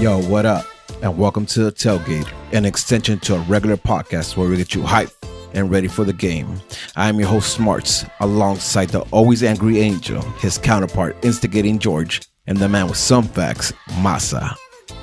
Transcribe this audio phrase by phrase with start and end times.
[0.00, 0.66] Yo, what up?
[1.02, 4.82] And welcome to the Tailgate, an extension to a regular podcast where we get you
[4.82, 5.14] hyped
[5.54, 6.60] and ready for the game.
[6.96, 12.58] I am your host, Smarts, alongside the always angry Angel, his counterpart, instigating George, and
[12.58, 14.56] the man with some facts, Masa.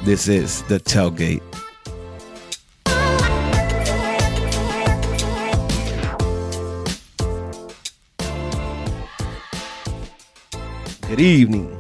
[0.04, 1.42] This is the Tailgate.
[11.08, 11.78] Good evening.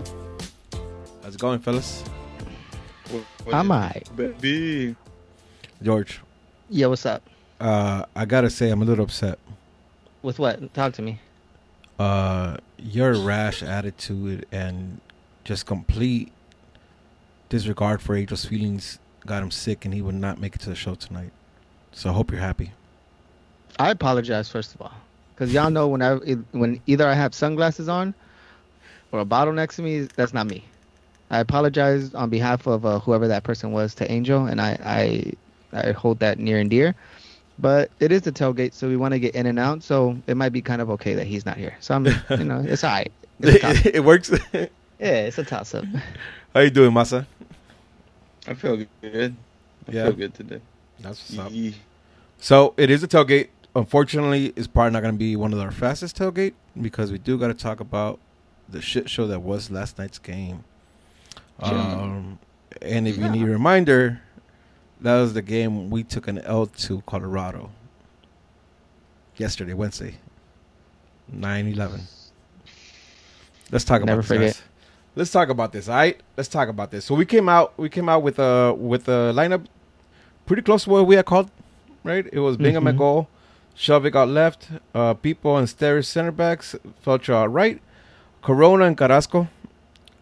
[1.21, 2.03] How's it going, fellas?
[3.51, 4.07] I'm alright.
[4.15, 4.95] Baby.
[5.81, 6.19] George,
[6.69, 7.23] Yeah, what's up?
[7.59, 9.39] uh, I gotta say, I'm a little upset.
[10.21, 10.73] With what?
[10.73, 11.19] Talk to me.
[11.99, 14.99] uh your rash attitude and
[15.43, 16.31] just complete
[17.49, 20.75] disregard for Angel's feelings got him sick and he would not make it to the
[20.75, 21.31] show tonight.
[21.91, 22.71] So I hope you're happy.
[23.77, 24.93] I apologize first of all,
[25.33, 26.15] because y'all know when I
[26.51, 28.13] when either I have sunglasses on
[29.11, 30.63] or a bottle next to me, that's not me.
[31.31, 35.33] I apologize on behalf of uh, whoever that person was to Angel, and I, I
[35.87, 36.93] I hold that near and dear.
[37.57, 39.81] But it is the tailgate, so we want to get in and out.
[39.81, 41.75] So it might be kind of okay that he's not here.
[41.79, 43.11] So I'm, you know, it's alright.
[43.43, 44.29] It's a it works.
[44.53, 44.67] yeah,
[44.99, 45.85] it's a toss up.
[46.53, 47.25] How you doing, Masa?
[48.47, 49.35] I feel good.
[49.87, 50.03] I Yeah.
[50.05, 50.61] feel good today.
[50.99, 51.51] That's what's up.
[51.51, 51.73] Yee.
[52.39, 53.47] So it is a tailgate.
[53.75, 57.37] Unfortunately, it's probably not going to be one of our fastest tailgate because we do
[57.37, 58.19] got to talk about
[58.69, 60.63] the shit show that was last night's game.
[61.61, 62.39] Um,
[62.81, 64.21] and if you need a reminder,
[65.01, 67.69] that was the game we took an L to Colorado
[69.37, 70.15] yesterday, Wednesday,
[71.35, 72.01] 9-11.
[73.71, 74.27] Let's talk Never about this.
[74.27, 74.53] forget.
[74.53, 74.61] guys.
[75.15, 75.89] Let's talk about this.
[75.89, 77.05] All right, let's talk about this.
[77.05, 77.73] So we came out.
[77.77, 79.65] We came out with a with a lineup
[80.45, 81.49] pretty close to what we had called.
[82.03, 82.97] Right, it was Bingham at Mhm.
[82.97, 83.27] goal,
[83.77, 86.75] Skjelvik out left, uh, People and Steres center backs,
[87.05, 87.79] Feltscher out right,
[88.41, 89.47] Corona and Carrasco,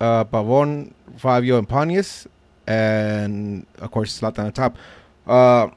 [0.02, 2.28] uh, Pavon, Fabio, and Pontius,
[2.68, 4.78] and of course Zlatan on top.
[5.28, 5.70] Uh,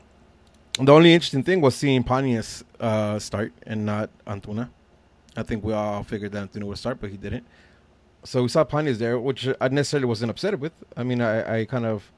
[0.80, 4.70] the only interesting thing was seeing Pontius uh, start and not Antuna.
[5.36, 7.44] I think we all figured that Antuna would start, but he didn't.
[8.24, 10.72] So we saw Pontius there, which I necessarily wasn't upset with.
[10.96, 12.10] I mean, I, I kind of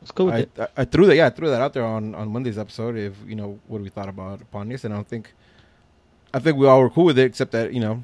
[0.00, 0.50] It's cool with I, it.
[0.58, 3.14] I, I threw that yeah I threw that out there on on Monday's episode if
[3.26, 5.34] you know what we thought about Pontius and I don't think
[6.34, 8.02] I think we all were cool with it except that you know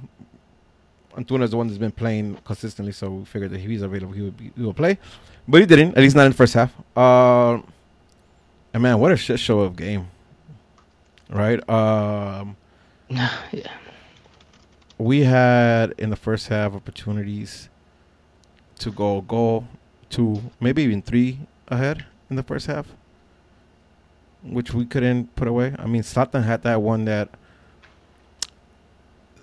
[1.16, 4.12] Antuna is the one that's been playing consistently so we figured that if he's available
[4.12, 4.98] he would be, he would play.
[5.46, 6.72] But he didn't at least not in the first half.
[6.96, 7.60] Uh,
[8.74, 10.08] and man what a shit show of game
[11.30, 11.68] right?
[11.68, 12.56] Um
[13.08, 13.72] yeah.
[14.98, 17.68] we had in the first half opportunities
[18.78, 19.66] to go goal
[20.10, 22.86] two maybe even three ahead in the first half
[24.42, 25.74] which we couldn't put away.
[25.78, 27.30] I mean Zlatan had that one that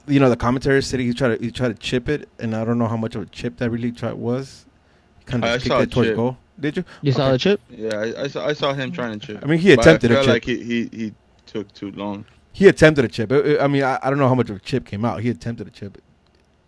[0.07, 2.63] you know the commentary said he tried to he tried to chip it and i
[2.65, 4.65] don't know how much of a chip that really tried was
[5.19, 6.15] he kind I of kicked it towards chip.
[6.15, 7.59] goal did you You saw the chip?
[7.69, 9.43] Yeah, I, I saw I saw him trying to chip.
[9.43, 11.13] i mean he But attempted I a felt chip like he, he he
[11.45, 12.25] took too long.
[12.53, 13.29] He attempted a chip.
[13.33, 15.19] I- I mean, I, I don't know how much of a chip came out.
[15.19, 16.01] He attempted a chip.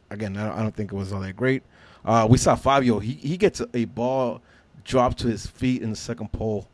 [0.09, 1.64] Again, I don't, I don't think it was all that great.
[2.04, 3.00] Uh, we saw Fabio.
[3.00, 4.42] He he gets a, a ball
[4.84, 6.68] dropped to his feet in the second pole.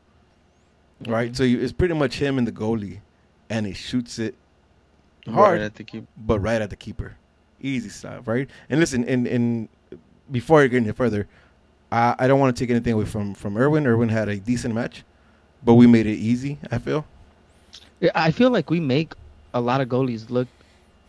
[1.05, 1.35] Right, Mhm.
[1.35, 3.01] so you, it's pretty much him and the goalie,
[3.49, 4.33] and he shoots it
[5.25, 6.05] Right hard, at the keep.
[6.17, 7.15] but right at the keeper.
[7.61, 8.49] Easy stuff, right?
[8.69, 9.69] And listen, and and
[10.31, 11.27] before I get any further,
[11.91, 13.87] I, I don't want to take anything away from from Irwin.
[13.87, 15.03] Irwin had a decent match,
[15.63, 16.59] but we made it easy.
[16.71, 17.05] I feel.
[18.01, 19.13] Yeah, I feel like we make
[19.53, 20.47] a lot of goalies look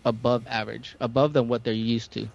[0.05, 2.29] above average, above than what they're used to.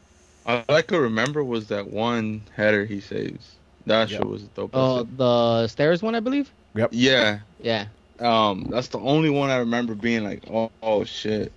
[0.45, 3.55] All I could remember was that one header he saves.
[3.85, 4.17] That Yeah.
[4.17, 4.71] shit was dope.
[4.73, 6.51] Oh, the stairs one, I believe.
[6.75, 6.89] Yep.
[6.91, 7.39] yeah.
[7.61, 7.85] Yeah.
[8.19, 11.53] Um, that's the only one I remember being like, oh, oh shit.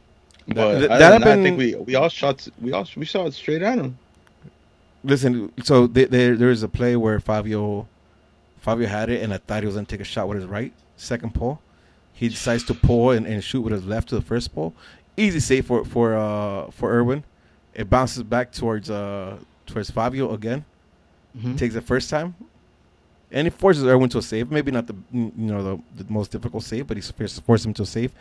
[0.49, 3.33] But That- other that that, I think we we all shot we all we shot
[3.33, 3.97] straight at him.
[5.05, 7.87] Listen, so there there there is a play where Fabio
[8.61, 10.73] Fabio had it, and I thought he was gonna take a shot with his right
[10.97, 11.61] second pole.
[12.13, 14.75] He decides to pull and, and shoot with his left to the first pole.
[15.17, 17.25] Easy save for for uh for Irwin.
[17.75, 20.65] It bounces back towards uh towards Fabio again.
[21.37, 21.57] Mhm.
[21.59, 22.35] Takes it first time,
[23.33, 24.51] and it forces Irwin to a save.
[24.53, 25.63] Maybe not the you know
[25.97, 28.13] the, the most difficult save, but he forced him to a save.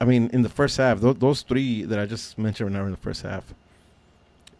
[0.00, 2.90] I mean, in the first half, those, those three that I just mentioned are in
[2.90, 3.44] the first half.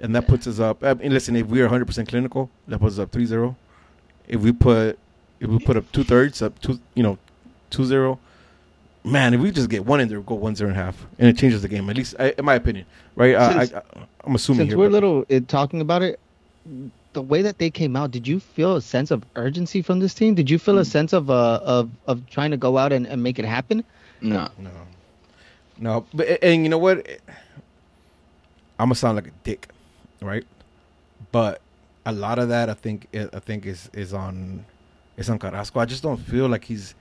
[0.00, 0.28] And that Yeah.
[0.28, 0.82] puts us up.
[0.84, 3.54] I mean, listen, if we are 100% clinical, that puts us up 3-0.
[4.28, 4.98] If we put
[5.40, 7.16] if we put up two thirds, up two, you know,
[7.70, 8.18] 2-0,
[9.04, 11.38] man, if we just get one in there, go 1-0 and a half, and it
[11.38, 11.88] changes the game.
[11.88, 12.84] At least, I, in my opinion,
[13.16, 13.34] right?
[13.34, 13.82] Uh, I, Since- I,
[14.24, 14.78] I'm assuming Since here.
[14.78, 16.20] we're but- little uh, talking about it,
[17.14, 20.12] the way that they came out, did you feel a sense of urgency from this
[20.12, 20.34] team?
[20.34, 23.22] Did you feel a sense of uh, of of trying to go out and, and
[23.22, 23.82] make it happen?
[24.20, 24.46] No.
[24.58, 24.70] No,
[25.80, 27.06] no, but and you know what?
[28.78, 29.68] I'm gonna sound like a dick,
[30.22, 30.44] right?
[31.32, 31.60] But
[32.06, 34.64] a lot of that I think I think is is on
[35.16, 35.80] is on Carrasco.
[35.80, 36.94] I just don't feel like he's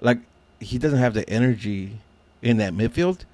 [0.00, 0.18] like
[0.60, 1.98] he doesn't have the energy
[2.42, 3.24] in that midfield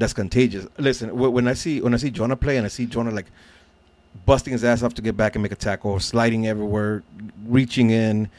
[0.00, 0.66] that's contagious.
[0.78, 3.26] Listen, when I see when I see Jonah play and I see Jonah like
[4.26, 7.02] busting his ass off to get back and make a tackle, sliding everywhere,
[7.46, 8.30] reaching in,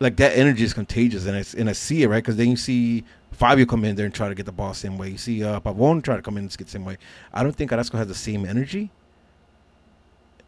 [0.00, 2.56] like that energy is contagious, and it's and I see it right because then you
[2.56, 3.04] see
[3.38, 5.08] Fabio come in there and try to get the ball same way.
[5.10, 6.96] You see uh, Pavon try to come in and get the same way.
[7.32, 8.90] I don't think Carrasco has the same energy,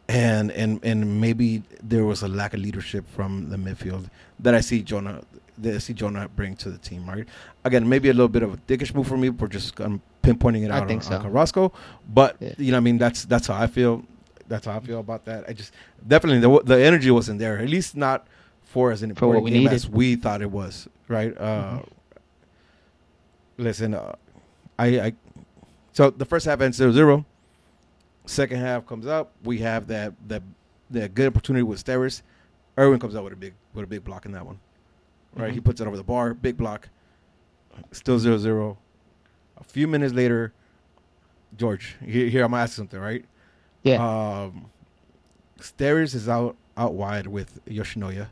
[0.09, 4.09] and and and maybe there was a lack of leadership from the midfield
[4.39, 5.21] that I see Jonah
[5.57, 7.07] that I see Jonah bring to the team.
[7.07, 7.25] Right,
[7.63, 9.29] again, maybe a little bit of a dickish move for me.
[9.29, 11.15] We're just um, pinpointing it out I think on, so.
[11.17, 11.71] on Carrasco,
[12.13, 12.53] but Yeah.
[12.57, 14.03] you know, I mean, that's that's how I feel.
[14.47, 15.45] That's how I feel about that.
[15.47, 15.71] I just
[16.05, 17.57] definitely the the energy wasn't there.
[17.59, 18.27] At least not
[18.63, 19.75] for as an For what important we game needed.
[19.75, 20.89] as we thought it was.
[21.07, 21.33] Right.
[21.37, 21.87] Uh, Mhm.
[23.57, 24.15] Listen, uh,
[24.79, 25.13] I, I
[25.93, 27.25] so the first half ends 0-0.
[28.25, 29.33] Second half comes up.
[29.43, 30.43] We have that that
[30.91, 32.21] that good opportunity with Steres.
[32.77, 34.59] Irwin comes out with a big with a big block in that one.
[35.35, 35.55] Right, Mhm.
[35.55, 36.89] he puts it over the bar, big block.
[37.93, 38.77] Still 0-0.
[39.57, 40.51] A few minutes later,
[41.57, 43.23] George, here, here I'm gonna ask something, right?
[43.83, 43.95] Yeah.
[44.43, 44.65] Um,
[45.59, 48.27] Steres is out out wide with Yoshinoya.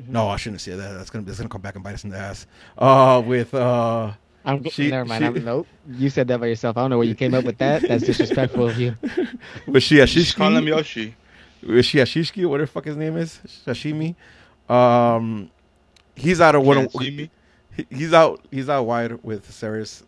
[0.00, 0.08] Mhm.
[0.08, 0.92] No, I shouldn't say that.
[0.94, 2.46] That's gonna that's gonna come back and bite us in the ass.
[2.78, 4.12] Uh, with uh,
[4.44, 5.22] I'm She- never mind.
[5.22, 5.66] she- I'm, nope.
[5.90, 6.76] You said that by yourself.
[6.76, 7.82] I don't know where you came up with that.
[7.88, 8.96] That's disrespectful of you.
[9.66, 10.68] Was with Just call him Shinyashiki.
[10.68, 11.16] Yoshi.
[11.62, 14.14] With Shinyashiki, whatever the fuck his name is, Sashimi.
[14.68, 15.50] Um,
[16.16, 16.76] he's out of one.
[16.78, 17.30] Can't see me.
[17.76, 18.40] he- He's out.
[18.50, 20.02] He's out wide with Steres.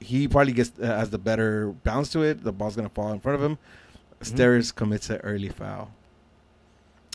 [0.00, 2.42] He probably gets uh, has the better bounce to it.
[2.42, 3.58] The ball's gonna fall in front of him.
[4.20, 4.34] Mhm.
[4.36, 5.92] Steres commits an early foul.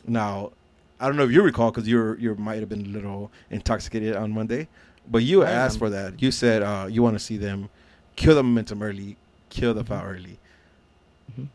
[0.07, 0.51] Now,
[1.00, 4.16] I don't know if you recall because you you might have been a little intoxicated
[4.16, 4.68] on Monday,
[5.09, 6.21] but you asked for that.
[6.21, 7.69] You said uh, you want to see them
[8.15, 9.18] kill the momentum early,
[9.50, 10.39] kill the foul early.
[11.38, 11.48] Mhm.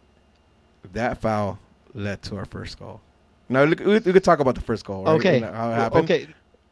[0.92, 1.58] That foul
[1.94, 3.00] led to our first goal.
[3.48, 5.04] Now look, we, we could talk about the first goal.
[5.04, 5.12] Right?
[5.14, 5.40] Okay.
[5.40, 6.04] How it happened.
[6.04, 6.26] Okay.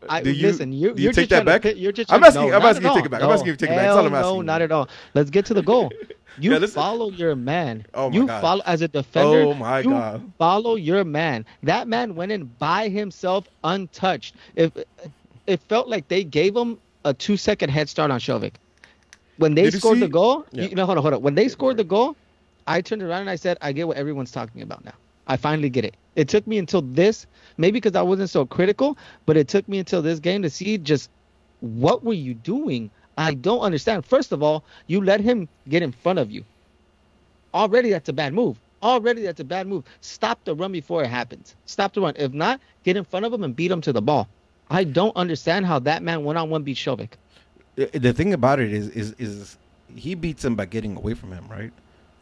[0.09, 1.63] I, Do you- listen, you, you you're take just that back?
[1.63, 3.21] To, you're just I'm asking- no, I'm asking you to take it back.
[3.21, 3.35] I'm No.
[3.35, 3.85] asking you to take it back.
[3.85, 4.89] That's all I'm asking No, not at all.
[5.15, 5.91] Let's get to the goal.
[6.39, 7.85] You Yeah, follow your man.
[7.95, 8.41] Oh my you God.
[8.41, 9.41] follow as a defender.
[9.43, 10.33] Oh my you god.
[10.39, 11.45] follow your man.
[11.65, 14.37] That man went in by himself, untouched.
[14.55, 14.71] If
[15.47, 18.55] it felt like they gave him a two second head start on Skjelvik.
[19.39, 20.65] When they Did scored see- the goal, Yeah.
[20.65, 21.23] you know, hold on, hold on.
[21.23, 22.15] When they scored the goal,
[22.67, 24.93] I turned around and I said, I get what everyone's talking about now.
[25.27, 25.95] I finally get it.
[26.17, 27.27] It took me until this,
[27.57, 30.77] maybe because I wasn't so critical, but it took me until this game to see
[30.77, 31.09] just
[31.61, 32.91] what were you doing?
[33.17, 34.05] I don't understand.
[34.05, 36.45] First of all, you let him get in front of you.
[37.55, 38.59] Already that's a bad move.
[38.83, 39.85] Already that's a bad move.
[40.01, 41.55] Stop the run before it happens.
[41.67, 42.15] Stop the run.
[42.17, 44.29] If not, get in front of him and beat him to the ball.
[44.71, 47.11] I don't understand how that man one on one beat Skjelvik.
[47.77, 49.57] The the thing about it is, is, is
[49.95, 51.73] he beats him by getting away from him, right?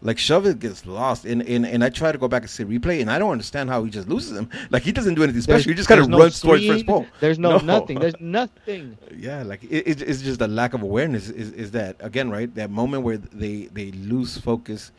[0.01, 3.01] Like Skjelvik gets lost, and, and and I try to go back and see replay,
[3.01, 4.49] and I don't understand how he just loses him.
[4.71, 5.71] Like he doesn't do anything There's- special.
[5.71, 7.05] He just kind of no runs towards first ball.
[7.21, 7.79] There's no, No.
[7.79, 7.99] nothing.
[7.99, 8.97] There's nothing.
[9.17, 11.29] Yeah, like it, it, it's just a lack of awareness.
[11.31, 12.55] Is, is that again right?
[12.55, 14.93] That moment where they they lose focus,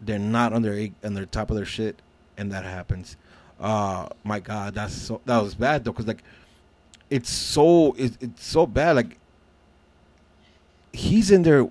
[0.00, 2.00] they're not on their on their top of their shit,
[2.38, 3.16] and that happens.
[3.60, 6.24] Uh my God, that's so that was bad though, because like
[7.14, 8.96] it's so it, it's so bad.
[8.96, 9.18] Like
[10.92, 11.68] he's in there.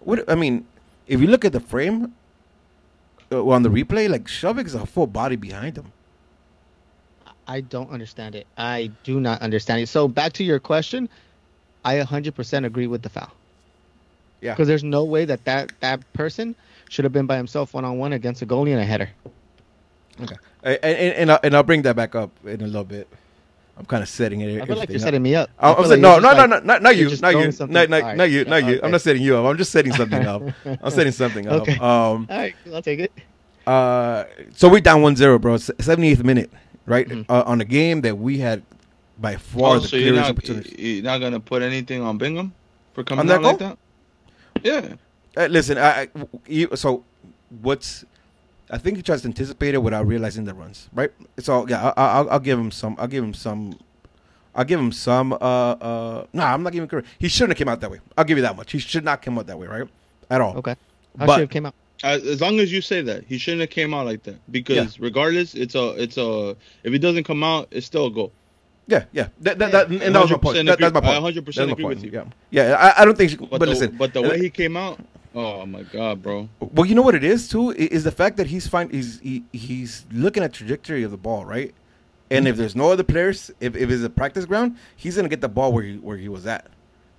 [0.00, 0.66] What I mean,
[1.06, 2.14] if you look at the frame
[3.32, 5.90] uh, on the replay, like Skjelvik is a full body behind him.
[7.48, 8.46] I don't understand it.
[8.58, 9.88] I do not understand it.
[9.88, 11.08] So back to your question,
[11.84, 13.30] I 100% agree with the foul.
[14.40, 14.52] Yeah.
[14.52, 16.54] Because there's no way that, that that person
[16.88, 19.10] should have been by himself one on one against a goalie and a header.
[20.22, 23.08] Okay, and and, and, I'll, and I'll bring that back up in a little bit.
[23.76, 24.62] I'm kind of setting it.
[24.62, 25.02] I feel like you're up.
[25.02, 25.50] setting me up.
[25.58, 26.96] I- I I'm feel saying, like no, you're no, just no, like- no, not, not
[26.96, 28.16] you're you, just not throwing you, something- not, not, all right.
[28.16, 28.80] not you, not you.
[28.82, 29.44] I'm not setting you up.
[29.46, 30.42] I'm just setting something up.
[30.82, 31.62] I'm setting something up.
[31.62, 31.74] Okay.
[31.74, 33.12] Um, All right, I'll take it.
[33.66, 35.54] uh, so we're down 1-0, bro.
[35.54, 36.50] It's 78th minute,
[36.86, 37.08] right?
[37.08, 37.26] Mhm.
[37.28, 38.62] Uh, on a game that we had
[39.18, 40.74] by far Oh, the so you're not, opportunity.
[40.82, 42.52] you're not gonna put anything on Bingham
[42.94, 43.78] for coming On that out like that?
[44.62, 44.94] Yeah.
[45.36, 46.08] Uh, listen, I, I
[46.46, 47.04] you, so
[47.60, 48.04] what's
[48.70, 51.12] I think he tries to anticipate it without realizing the runs, right?
[51.38, 52.96] So yeah, I, I, I'll, I'll give him some.
[52.98, 53.78] I'll give him some.
[54.54, 55.32] I'll give him some.
[55.32, 57.08] Uh, uh, nah, I'm not giving credit.
[57.18, 58.00] He shouldn't have came out that way.
[58.16, 58.72] I'll give you that much.
[58.72, 59.88] He should not come out that way, right?
[60.30, 60.56] At all.
[60.58, 60.76] Okay.
[61.18, 61.74] How But- should have came out?
[62.02, 64.36] As, as long as you say that, he shouldn't have came out like that.
[64.50, 66.56] Because regardless, it's a, it's a.
[66.82, 68.32] If he doesn't come out, it's still a goal.
[68.86, 69.28] Yeah, yeah.
[69.40, 70.56] That, that, that, and that was my point.
[70.58, 71.36] 100% That, that's my agree- I point.
[71.36, 71.94] 100% That's my agree point.
[72.02, 72.10] with you.
[72.50, 72.74] Yeah, yeah.
[72.76, 73.30] I, I don't think.
[73.30, 74.98] She, but, But, the, listen, but the way he came out,
[75.34, 76.48] oh my god, bro.
[76.60, 78.90] Well, you know what it is too is the fact that he's fine.
[78.90, 81.74] He's he, he's looking at trajectory of the ball, right?
[82.30, 82.60] And if mm-hmm.
[82.60, 85.72] there's no other players, if, if it's a practice ground, he's gonna get the ball
[85.72, 86.66] where he where he was at.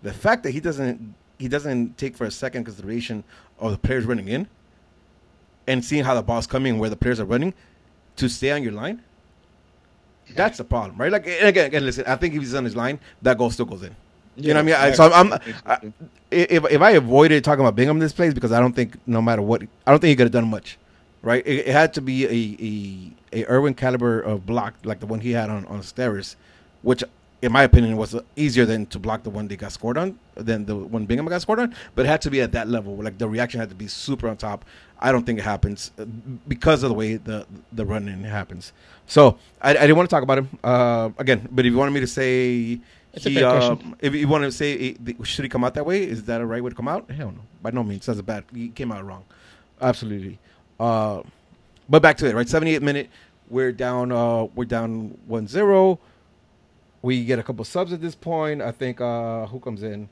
[0.04, 3.24] The fact that he doesn't he doesn't take for a second consideration
[3.60, 4.48] of the players running in,
[5.68, 7.54] and seeing how the ball's coming where the players are running,
[8.16, 9.02] to stay on your line,
[10.34, 11.12] that's the problem, right?
[11.12, 12.06] Like and again, again, listen.
[12.08, 13.96] I think if he's on his line, that goal still goes in.
[14.36, 14.76] You know what I mean?
[14.76, 15.80] I, so I'm, I'm I,
[16.32, 19.42] if if I avoided talking about Bingham this place because I don't think no matter
[19.42, 20.78] what, I don't think he could have done much,
[21.22, 21.46] right?
[21.46, 25.22] It, it had to be a, a a Irwin caliber of block like the one
[25.22, 26.36] he had on on Steres,
[26.82, 27.04] which
[27.42, 30.66] in my opinion was easier than to block the one they got scored on than
[30.66, 31.76] the one Bingham got scored on.
[31.94, 34.28] But it had to be at that level, like the reaction had to be super
[34.28, 34.66] on top.
[35.00, 36.06] I don't think it happens uh,
[36.48, 38.74] because of the way the the running happens.
[39.08, 41.48] So I, I didn't want to talk about him uh, again.
[41.52, 42.80] But if you wanted me to say
[43.16, 43.96] That's a he, fair uh, question.
[44.02, 46.46] if you want to say he- should he come out that way, is that a
[46.46, 47.10] right way to come out?
[47.10, 48.06] Hell no, by no means.
[48.06, 48.44] That's a bad.
[48.54, 49.24] He came out wrong,
[49.82, 50.38] absolutely.
[50.80, 51.24] Uh,
[51.88, 52.46] but back to it, right?
[52.46, 53.10] 78th minute,
[53.50, 54.12] we're down.
[54.12, 55.98] Uh, we're down 1-0.
[57.02, 58.62] We get a couple subs at this point.
[58.62, 60.10] I think uh, who comes in?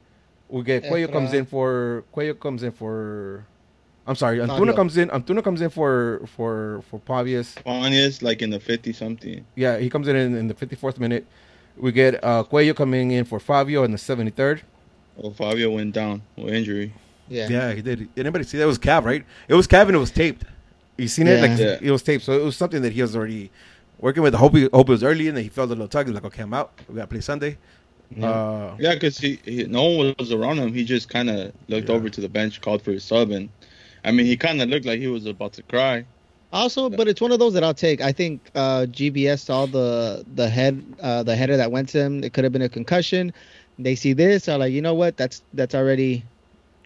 [0.48, 3.46] We get Cuello comes in for Cuello comes in for.
[4.06, 4.76] I'm sorry, Antuna Fabio.
[4.76, 5.10] comes in.
[5.10, 7.62] Antuna comes in for for for Pavius.
[7.64, 9.44] Pontius like in the fifty something.
[9.56, 11.26] Yeah, he comes in in, in the 54th minute.
[11.78, 14.62] We get uh, Cuello coming in for Fabio in the 73rd.
[15.16, 16.94] Well, Fabio went down with injury.
[17.30, 17.48] Yeah.
[17.50, 18.00] Yeah, he did.
[18.14, 18.64] did Anybody see that?
[18.64, 19.24] It was Cav, right?
[19.48, 20.44] It was Cav and it was taped.
[20.98, 21.36] You seen it?
[21.42, 21.42] Yeah.
[21.48, 21.78] Like Yeah.
[21.82, 23.50] it was taped, so it was something that he was already
[24.00, 24.36] working with.
[24.36, 26.06] I hope, he, hope it was early, and then he felt a little tug.
[26.06, 26.72] He's like, "Okay, I'm out.
[26.88, 27.58] We got to play Sunday."
[28.22, 30.72] Uh, Yeah, because he, he no one was around him.
[30.74, 31.96] He just kind of looked Yeah.
[31.96, 33.50] over to the bench, called for his sub, and
[34.06, 36.06] I mean, he kind of looked like he was about to cry.
[36.54, 38.00] Also, but it's one of those that I'll take.
[38.00, 42.24] I think uh, GBS saw the the head uh, the header that went to him.
[42.24, 43.34] It could have been a concussion.
[43.80, 45.18] They see this, are like, you know what?
[45.18, 46.24] That's that's already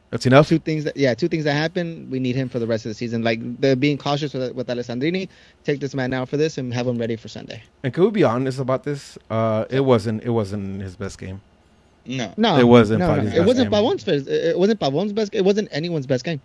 [0.10, 0.48] that's enough.
[0.48, 2.10] two things that yeah, two things that happen.
[2.10, 3.24] We need him for the rest of the season.
[3.24, 5.28] Like they're being cautious with with Alessandrini.
[5.66, 7.62] Take this man out for this and have him ready for Sunday.
[7.84, 9.18] And can we be honest about this?
[9.30, 10.24] Uh, it wasn't.
[10.24, 11.42] It wasn't his best game.
[12.06, 13.82] No, No, It wasn't No, no, it wasn't game.
[13.82, 14.28] Pavon's best.
[14.30, 15.36] It wasn't Pavon's best.
[15.36, 16.40] It wasn't anyone's best game.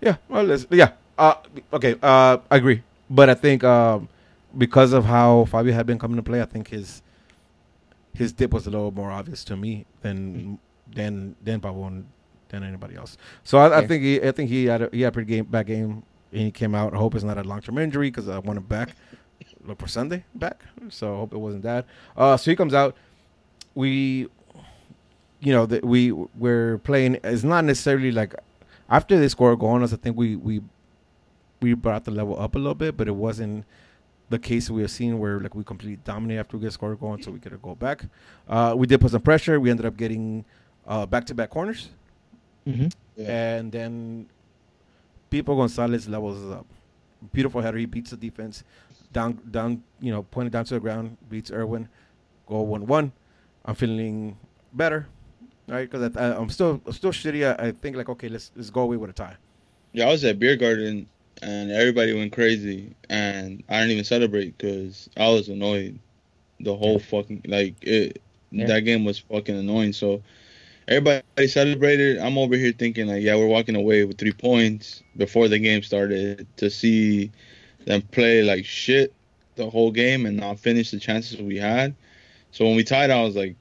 [0.00, 0.16] Yeah.
[0.28, 0.92] Well, yeah.
[1.20, 1.34] Uh,
[1.72, 1.94] okay.
[2.02, 4.08] Uh, I agree, but I think um,
[4.56, 7.02] because of how Fabio had been coming to play, I think his
[8.14, 10.58] his dip was a little more obvious to me than
[10.92, 12.04] than than Pavon
[12.48, 13.16] than anybody else.
[13.44, 15.44] So I, I think he I think he had a, he had a pretty game
[15.44, 16.02] bad game.
[16.32, 16.94] And he came out.
[16.94, 18.90] I hope it's not a long term injury because I want him back.
[19.78, 20.62] For Sunday back.
[20.88, 21.86] So I hope it wasn't that.
[22.16, 22.94] Uh, so he comes out.
[23.74, 24.28] We,
[25.40, 27.18] you know, that we we're playing.
[27.24, 28.34] It's not necessarily like
[28.88, 29.92] after they score a goal on us.
[29.92, 30.62] I think we we
[31.60, 33.64] we brought the level up a little bit, but it wasn't
[34.28, 36.96] the case we have seen where like we completely dominate after we get scored a
[36.96, 38.04] goal, and so we get a goal back.
[38.48, 39.58] Uh, we did put some pressure.
[39.60, 40.44] We ended up getting
[40.86, 41.90] uh, back-to-back corners,
[42.66, 43.22] Mm-hmm.
[43.22, 44.26] and then
[45.30, 46.66] Pipo Gonzalez levels us up.
[47.32, 47.78] Beautiful header.
[47.78, 48.64] He beats the defense
[49.12, 49.82] down, down.
[50.00, 51.16] You know, pointed down to the ground.
[51.28, 51.88] Beats Irwin.
[52.46, 53.12] Goal one-one.
[53.64, 54.36] I'm feeling
[54.72, 55.06] better,
[55.68, 55.90] right?
[55.90, 57.44] Because I'm still I'm still shitty.
[57.58, 59.36] I, I think like okay, let's let's go away with a tie.
[59.92, 61.06] yeah, I was at beer garden
[61.42, 65.98] and everybody went crazy, and I didn't even celebrate because I was annoyed.
[66.60, 68.20] The whole fucking like it,
[68.50, 68.66] Yeah.
[68.66, 69.92] that game was fucking annoying.
[69.94, 70.22] So
[70.88, 72.18] everybody celebrated.
[72.18, 75.82] I'm over here thinking like, yeah, we're walking away with three points before the game
[75.82, 76.46] started.
[76.58, 77.30] To see
[77.86, 79.14] them play like shit
[79.56, 81.94] the whole game and not finish the chances we had.
[82.52, 83.56] So when we tied, I was like,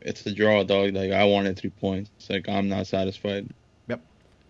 [0.00, 0.94] it's a draw, dog.
[0.94, 2.10] Like I wanted three points.
[2.28, 3.48] Like I'm not satisfied.
[3.88, 4.00] Yep.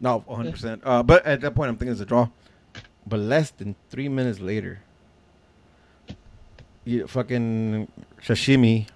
[0.01, 0.53] No, 100.
[0.53, 2.29] percent uh, But at that point, I'm thinking it's a draw.
[3.07, 4.81] But less than three minutes later,
[6.85, 7.89] you fucking
[8.23, 8.87] sashimi,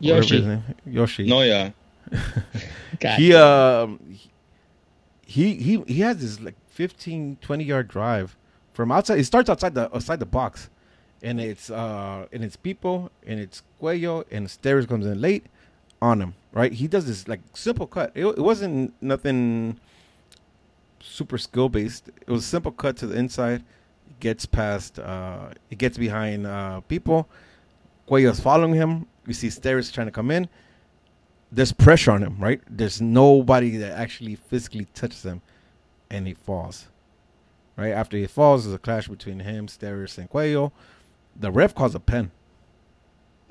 [0.00, 0.46] whatever his Yoshi.
[0.46, 1.26] name- Yoshi.
[1.28, 1.70] No, yeah.
[3.16, 4.00] He um
[5.24, 8.36] he he he has this like 15 20 yard drive
[8.74, 10.68] from outside it starts outside the outside the box
[11.22, 15.46] and it's uh and it's people and it's Cuello and Steres comes in late
[16.02, 19.78] on him right he does this like simple cut it, it wasn't nothing
[21.00, 23.64] super skill based it was a simple cut to the inside
[24.20, 27.28] gets past uh it gets behind uh people
[28.08, 30.48] Cuello's following him you see Steres trying to come in
[31.52, 32.60] there's pressure on him, right?
[32.68, 35.42] There's nobody that actually physically touches him,
[36.08, 36.88] and he falls.
[37.76, 40.72] Right after he falls, there's a clash between him, Steres, and Cuello.
[41.34, 42.30] The ref calls a pen.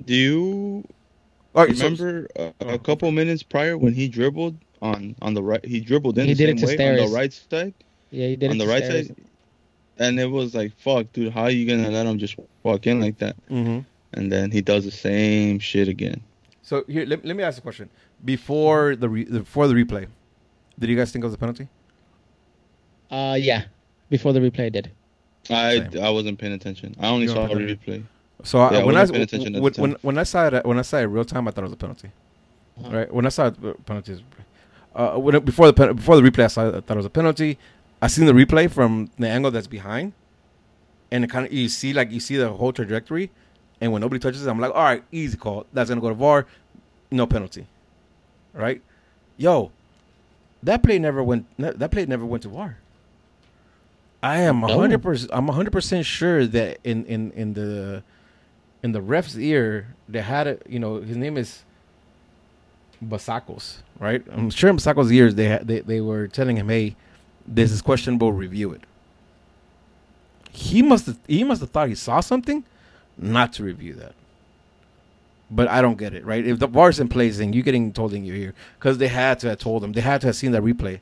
[0.03, 0.87] Do you
[1.55, 5.63] so- remember a, a couple minutes prior when he dribbled on on the right?
[5.65, 7.73] He dribbled in He the did it to way on the right side.
[8.11, 9.07] yeah, he did on it the to right Steres.
[9.07, 9.15] side,
[9.97, 12.99] and it was like, "Fuck, dude, how are you gonna let him just walk in
[13.01, 13.85] like that?" Mhm.
[14.13, 16.21] And then he does the same shit again.
[16.63, 17.89] So here, let, let me ask a question.
[18.25, 20.07] Before the re, before the replay,
[20.79, 21.67] did you guys think it was a penalty?
[23.11, 23.63] Uh, yeah.
[24.09, 24.91] Before the replay did.
[25.49, 26.03] I Same.
[26.03, 26.95] I wasn't paying attention.
[26.99, 28.03] I only You saw the replay.
[28.43, 30.65] So Yeah, I when I wasn't paying attention when, the when, when I saw it
[30.65, 32.09] when I saw it real time, I thought it was a penalty.
[32.79, 32.95] Uh-huh.
[32.97, 34.21] Right when I saw it, uh, penalties.
[34.95, 37.09] Uh, when before the pen, before the replay, I saw I thought it was a
[37.11, 37.57] penalty.
[38.01, 40.13] I seen the replay from the angle that's behind.
[41.11, 43.31] and it kind of you see like you see the whole trajectory,
[43.81, 45.65] and when nobody touches it, I'm like, all right, easy call.
[45.73, 46.45] That's gonna go to VAR,
[47.11, 47.67] no penalty,
[48.53, 48.81] right?
[49.37, 49.71] Yo,
[50.63, 51.45] that play never went.
[51.57, 52.77] That play never went to VAR.
[54.21, 55.31] I am hundred percent.
[55.33, 58.03] I'm hundred percent sure that in in in the
[58.83, 60.63] in the ref's ear, they had it.
[60.69, 61.63] You know, his name is
[63.03, 64.23] Basakos, right?
[64.31, 66.95] I'm sure in Basakos' ears, they they they were telling him, "Hey,
[67.47, 68.31] this is questionable.
[68.33, 68.81] Review it."
[70.51, 72.63] He must have he must have thought he saw something,
[73.17, 74.13] not to review that.
[75.51, 76.45] But I don't get it, right?
[76.45, 79.39] If the VAR's in place, then you're getting told in your ear because they had
[79.39, 79.93] to have told him.
[79.93, 80.99] They had to have seen that replay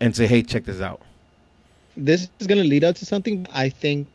[0.00, 1.02] and say, "Hey, check this out."
[1.96, 3.46] This is gonna lead up to something.
[3.52, 4.08] I think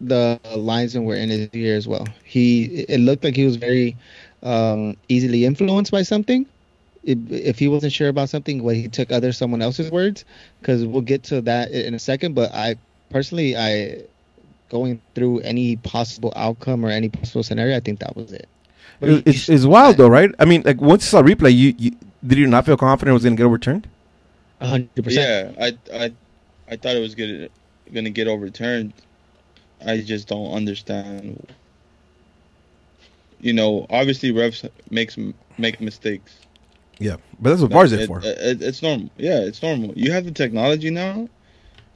[0.00, 2.06] the linesmen were in his ear as well.
[2.24, 3.96] He it looked like he was very
[4.46, 6.46] um, easily influenced by something.
[7.02, 10.24] If, if he wasn't sure about something, well, he took other someone else's words.
[10.60, 12.34] Because we'll get to that in a second.
[12.34, 12.76] But I
[13.10, 14.02] personally, I
[14.68, 18.48] going through any possible outcome or any possible scenario, I think that was it.
[19.00, 20.30] But It- he- it's, it's wild though, right?
[20.38, 21.90] I mean, like once you saw replay, you, you
[22.26, 23.86] did you not feel confident it was going to get overturned?
[24.60, 25.54] a hundred percent.
[25.58, 26.12] Yeah, I I
[26.72, 27.48] I thought it was gonna
[27.92, 28.94] gonna get overturned.
[29.84, 31.46] I just don't understand.
[33.40, 35.18] You know, obviously refs makes
[35.58, 36.34] make mistakes.
[36.98, 38.20] Yeah, but that's what VAR's there It- for.
[38.24, 39.10] it- it's normal.
[39.18, 39.92] Yeah, it's normal.
[39.96, 41.28] You have the technology now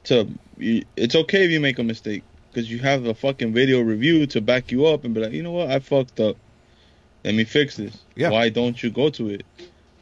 [0.05, 0.27] to.
[0.59, 4.41] It's okay if you make a mistake because you have a fucking video review to
[4.41, 6.37] back you up and be like, you know what, I fucked up.
[7.23, 7.97] Let me fix this.
[8.15, 8.29] Yeah.
[8.29, 9.43] Why don't you go to it?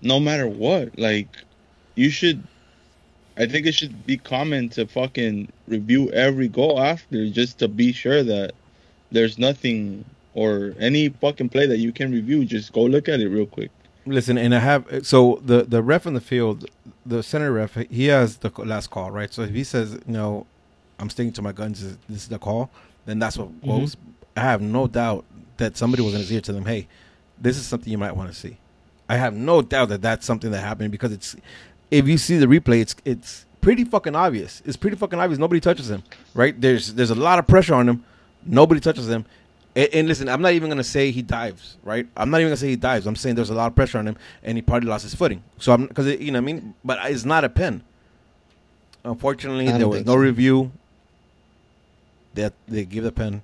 [0.02, 1.28] No matter what, like,
[1.96, 2.44] you should.
[3.38, 7.94] I think it should be common to fucking review every goal after just to be
[7.94, 8.52] sure that
[9.12, 12.46] there's nothing or any fucking play that you can review.
[12.46, 13.72] Just go look at it real quick.
[14.06, 16.66] Listen, and I have so the the ref in the field,
[17.06, 19.32] the center ref, he has the last call, right?
[19.32, 20.48] So if he says, "No,
[21.00, 21.84] I'm sticking to my guns.
[21.84, 22.70] This this is the call,"
[23.06, 23.70] then that's what mm-hmm.
[23.70, 23.98] goes.
[24.36, 25.26] I have no doubt
[25.58, 26.88] that somebody was in his ear to them, "Hey,
[27.40, 28.58] this is something you might want to see."
[29.10, 31.36] I have no doubt that that's something that happened because it's
[31.92, 34.62] if you see the replay, it's it's pretty fucking obvious.
[34.66, 35.40] It's pretty fucking obvious.
[35.40, 36.04] Nobody touches him,
[36.34, 36.60] right?
[36.60, 38.06] There's there's a lot of pressure on him.
[38.46, 39.26] Nobody touches him.
[39.80, 42.06] And, and listen, I'm not even gonna say he dives, right?
[42.18, 43.08] I'm not even gonna say he dives.
[43.08, 45.42] I'm saying there's a lot of pressure on him, and he probably lost his footing.
[45.58, 46.74] So I'm because you know what I mean.
[46.84, 47.82] But it's not a pin.
[49.06, 50.18] Unfortunately, there was no so.
[50.18, 50.74] review.
[52.34, 53.42] That they give the pen.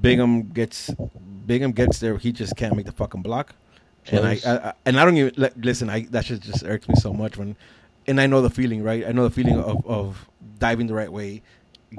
[0.00, 0.92] Bingham gets
[1.46, 2.16] Bingham gets there.
[2.16, 3.54] He just can't make the fucking block.
[4.06, 5.90] And I, I, I and I don't even like, listen.
[5.90, 7.56] I that shit just irks me so much when,
[8.06, 9.04] and I know the feeling, right?
[9.04, 10.28] I know the feeling of of
[10.60, 11.42] diving the right way,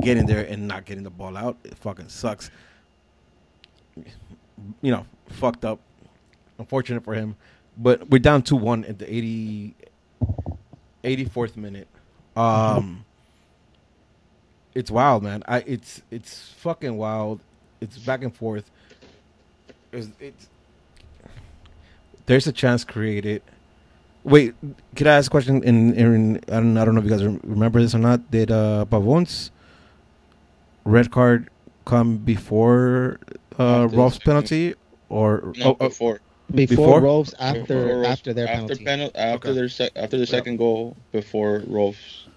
[0.01, 1.57] getting there and not getting the ball out.
[1.65, 2.49] It fucking sucks.
[4.81, 5.79] You know, fucked up.
[6.57, 7.35] Unfortunate for him,
[7.75, 9.73] but we're down two one at the 80,
[11.03, 11.87] 84th minute.
[12.35, 13.03] Um,
[14.75, 15.43] it's wild, man.
[15.47, 17.39] I it's it's fucking wild.
[17.79, 18.69] It's back and forth.
[19.91, 20.49] It's, it's
[22.25, 23.41] there's a chance created.
[24.23, 24.53] Wait,
[24.95, 25.63] could I ask a question?
[25.63, 28.29] In, in I don't I don't know if you guys remember this or not.
[28.31, 29.51] Did uh Pavon's
[30.85, 31.49] red card
[31.85, 33.19] come before
[33.61, 34.75] uh Rolf's penalty
[35.09, 36.19] or No, oh, oh, before.
[36.53, 37.01] Before, Before?
[37.01, 38.85] Rolfs, Before after Rolfs- after their after penalty.
[38.85, 39.55] penal- after Okay.
[39.57, 42.27] their sec- after the second goal before Rolfs.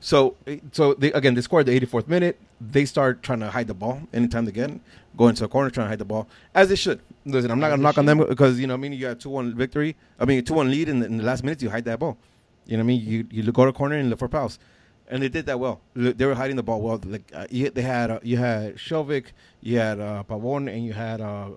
[0.00, 0.36] So,
[0.72, 2.38] so they, again, they scored the 84th minute.
[2.60, 4.70] They start trying to hide the ball anytime they get,
[5.16, 7.00] go into a corner trying to hide the ball as they should.
[7.24, 9.20] Listen, I'm not gonna they knock on them because you know, I mean, you got
[9.20, 9.96] two one victory.
[10.20, 12.18] I mean, two one lead in the, in the last minute, you hide that ball.
[12.66, 13.00] You know what I mean?
[13.02, 14.58] You you go to corner and look for fouls,
[15.08, 15.80] and they did that well.
[15.94, 17.00] They were hiding the ball well.
[17.04, 19.26] Like uh, you, they had uh, you had Skjelvik,
[19.60, 21.48] you had uh, Pavon, and you had uh,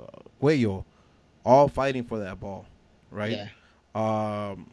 [0.41, 0.83] Cuello,
[1.45, 2.65] all fighting for that ball,
[3.11, 3.31] right?
[3.31, 3.47] Yeah.
[3.95, 4.69] Um,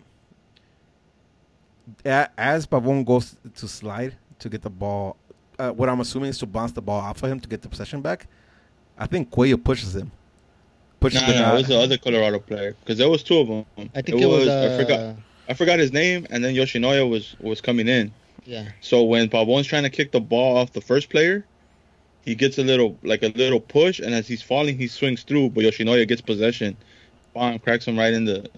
[2.04, 5.16] as Pavon goes to slide to get the ball,
[5.58, 7.68] uh, what I'm assuming is to bounce the ball off of him to get the
[7.68, 8.26] possession back.
[8.98, 10.10] I think Cuello pushes him.
[11.00, 11.52] Pushes No, the no, guy.
[11.52, 13.64] it was the other Colorado player because there was two of them.
[13.94, 14.48] I think it, was.
[14.48, 15.16] uh, I forgot.
[15.48, 18.12] I forgot his name, and then Yoshinoya was was coming in.
[18.46, 18.68] Yeah.
[18.80, 21.44] So when Pavon's trying to kick the ball off the first player,
[22.24, 25.50] he gets a little like a little push, and as he's falling, he swings through,
[25.50, 26.76] but Yoshinoya gets possession,
[27.34, 28.48] bam, cracks him right in the,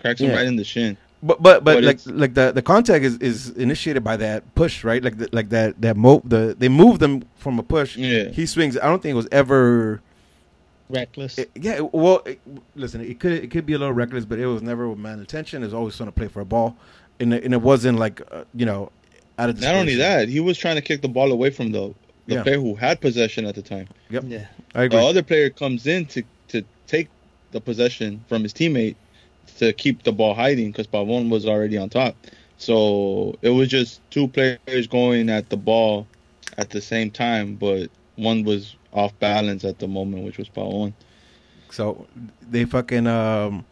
[0.00, 0.96] cracks him right in the shin.
[1.22, 4.84] But but but But like like the the contact is, is initiated by that push,
[4.84, 5.02] right?
[5.02, 7.96] Like the, like that that mo the they move them from a push.
[7.96, 8.28] Yeah.
[8.28, 8.78] He swings.
[8.78, 10.00] I don't think it was ever.
[10.90, 11.38] Reckless.
[11.38, 11.80] it- yeah.
[11.80, 12.40] Well, it,
[12.76, 15.18] listen, it could it could be a little reckless, but it was never with man
[15.18, 15.62] intention.
[15.62, 16.76] It was always trying to play for a ball,
[17.20, 18.90] and it, and it wasn't like uh, you know
[19.38, 21.94] out of Not only that, he was trying to kick the ball away from the
[22.26, 22.42] the Yeah.
[22.42, 23.88] player who had possession at the time.
[24.10, 24.46] Yep, yeah.
[24.74, 24.98] I agree.
[24.98, 27.08] The other player comes in to to take
[27.52, 28.96] the possession from his teammate
[29.56, 32.14] to keep the ball hiding because Pavon was already on top.
[32.58, 36.06] So it was just two players going at the ball
[36.58, 40.92] at the same time, but one was off balance at the moment, which was Pavon.
[41.70, 42.06] So
[42.50, 43.64] they fucking um,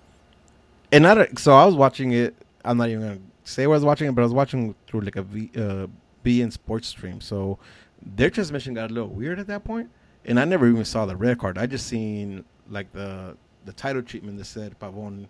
[0.92, 2.34] and I so I was watching it.
[2.64, 5.00] I'm not even gonna say where I was watching it, but I was watching through
[5.00, 5.86] like a V uh,
[6.24, 7.20] beIN Sports stream.
[7.20, 7.58] So
[8.04, 9.88] their transmission got a little weird at that point,
[10.24, 11.56] and I never even saw the red card.
[11.56, 15.26] I just seen like the the title treatment that said Pavon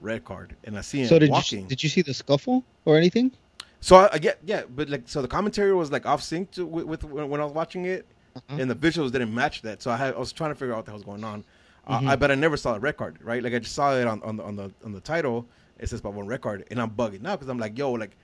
[0.00, 1.62] red card, and I seen So it did walking.
[1.62, 3.32] you did you see the scuffle or anything?
[3.80, 6.66] So I, I get yeah, but like so the commentary was like off sync to,
[6.66, 8.04] with, with when, I was watching it,
[8.36, 8.56] Uh-huh.
[8.60, 9.80] and the visuals didn't match that.
[9.82, 11.44] So I had I was trying to figure out what the hell was going on.
[11.86, 12.08] Uh, Mhm.
[12.10, 13.42] I but I never saw the red card, right?
[13.42, 15.46] Like I just saw it on, on the on the on the title.
[15.80, 18.16] It says about one red card, and I'm bugging now because I'm like, yo, like,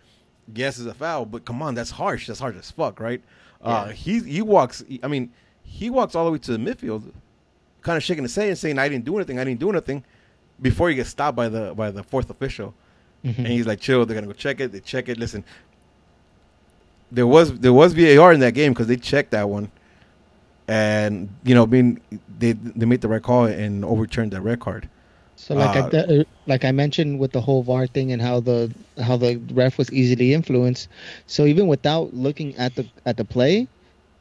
[0.55, 2.27] yes, it's a foul, but come on, that's harsh.
[2.27, 3.23] That's harsh as fuck, right?
[3.63, 4.85] Uh, he he walks.
[5.03, 7.11] I mean, he walks all the way to the midfield,
[7.83, 9.39] kind of shaking his head and saying, "I didn't do anything.
[9.39, 10.05] I didn't do anything."
[10.61, 12.75] Before he gets stopped by the by the fourth official,
[13.25, 13.39] Mhm.
[13.39, 14.73] and he's like, "Chill, they're gonna go check it.
[14.73, 15.19] They check it.
[15.19, 15.43] Listen,
[17.11, 19.71] there was there was VAR in that game because they checked that one,
[20.69, 22.01] and you know, being
[22.39, 24.89] they they made the right call and overturned the red card.
[25.37, 28.23] So like Uh, I th- uh, like I mentioned with the whole VAR thing and
[28.23, 30.89] how the how the ref was easily influenced.
[31.27, 33.69] So even without looking at the at the play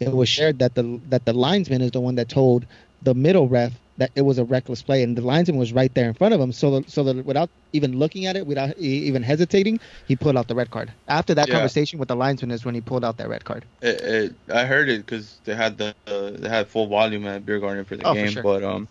[0.00, 2.66] it was shared that the that the linesman is the one that told
[3.02, 6.08] the middle ref that it was a reckless play, and the linesman was right there
[6.08, 6.52] in front of him.
[6.52, 10.48] So the, so that without even looking at it, without even hesitating, he pulled out
[10.48, 10.92] the red card.
[11.08, 11.54] After that Yeah.
[11.54, 13.66] conversation with the linesman is when he pulled out that red card.
[13.82, 17.44] It, it, I heard it because they had the uh, they had full volume at
[17.44, 18.42] Beer Garden for the Oh, for game, sure.
[18.42, 18.88] but um,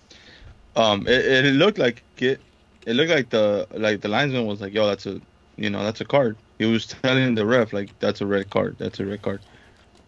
[0.75, 2.41] um, it, it looked like it.
[2.85, 5.21] It looked like the like the linesman was like, "Yo, that's a
[5.57, 8.77] you know that's a card." He was telling the ref like, "That's a red card.
[8.79, 9.43] That's a red card,"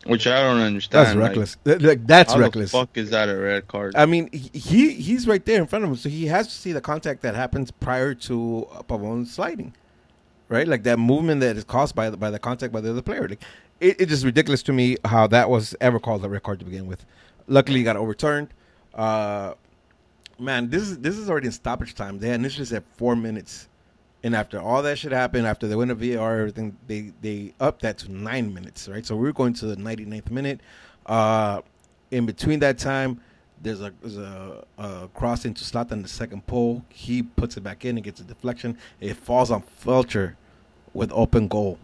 [0.06, 1.06] which I don't understand.
[1.06, 1.58] That's reckless.
[1.66, 2.72] Th- like, that's reckless.
[2.72, 3.96] The fuck is that a red card?
[3.96, 6.54] I mean, he- he he's right there in front of him, so he has to
[6.54, 9.74] see the contact that happens prior to Pavon sliding,
[10.50, 10.68] right?
[10.68, 13.28] Like that movement that is caused by the, by the contact by the other player.
[13.28, 13.42] Like
[13.80, 16.66] it, it is ridiculous to me how that was ever called a red card to
[16.66, 17.06] begin with.
[17.48, 18.50] Luckily, it got overturned.
[18.94, 19.54] Uh,
[20.40, 22.20] man, this is this is already in stoppage time.
[22.20, 23.68] They had initially said four minutes,
[24.24, 27.82] and after all that shit happened, after they went to VAR, everything they they upped
[27.82, 29.06] that to nine minutes, right?
[29.06, 30.62] So we are going to the 99th minute.
[31.06, 31.62] Uh,
[32.10, 33.20] in between that time,
[33.62, 36.86] there's a there's a, a cross into slot on the second pole.
[36.90, 38.78] He puts it back in and gets a deflection.
[39.02, 40.36] It falls on Feltscher
[40.94, 41.78] with open goal.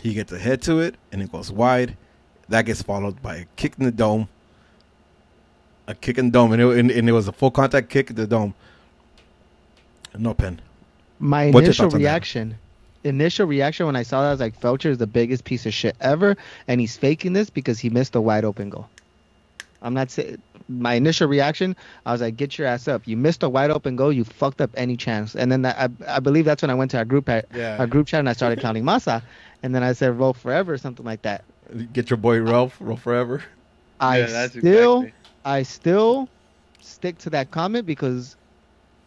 [0.00, 1.96] He gets a head to it and it goes wide.
[2.48, 4.28] That gets followed by a kick in the dome.
[5.88, 8.10] A kick in the dome, and it, and, and it was a full contact kick
[8.10, 8.54] in the dome.
[10.18, 10.60] No pen.
[11.20, 12.00] My What's initial thoughts that?
[12.00, 12.60] reaction,
[13.04, 15.74] initial reaction when I saw that I was like, Feltscher is the biggest piece of
[15.74, 16.36] shit ever,
[16.68, 18.90] and he's faking this because he missed a wide open goal.
[19.82, 20.42] I'm not saying.
[20.68, 21.76] My initial reaction,
[22.06, 23.06] I was like, "Get your ass up!
[23.06, 24.12] You missed a wide open goal.
[24.12, 26.98] You fucked up any chance." And then I, I believe that's when I went to
[26.98, 27.76] our group chat, Yeah.
[27.78, 29.22] our group chat, and I started counting Massa,
[29.62, 31.44] and then I said, "Roll forever," or something like that.
[31.92, 33.44] Get your boy Ralph, roll forever.
[34.00, 35.14] I yeah, that's still, exactly.
[35.44, 36.30] I still
[36.80, 38.36] stick to that comment because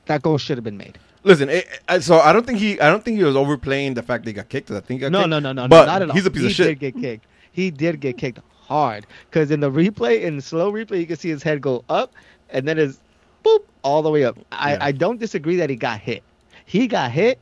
[0.09, 0.97] that goal should have been made.
[1.23, 1.67] Listen, it,
[2.01, 4.33] so I don't think he, I don't think he was overplaying the fact that he
[4.33, 4.71] got kicked.
[4.71, 5.29] I think he got No, kicked.
[5.29, 6.15] no, no, no, But no, not at all.
[6.15, 6.67] he's a piece he of shit.
[6.67, 7.25] He did get kicked.
[7.51, 11.17] He did get kicked hard because in the replay, in the slow replay, you can
[11.17, 12.13] see his head go up
[12.49, 12.99] and then his
[13.43, 14.37] boop all the way up.
[14.51, 14.77] I, Yeah.
[14.81, 16.23] I don't disagree that he got hit.
[16.65, 17.39] He got hit,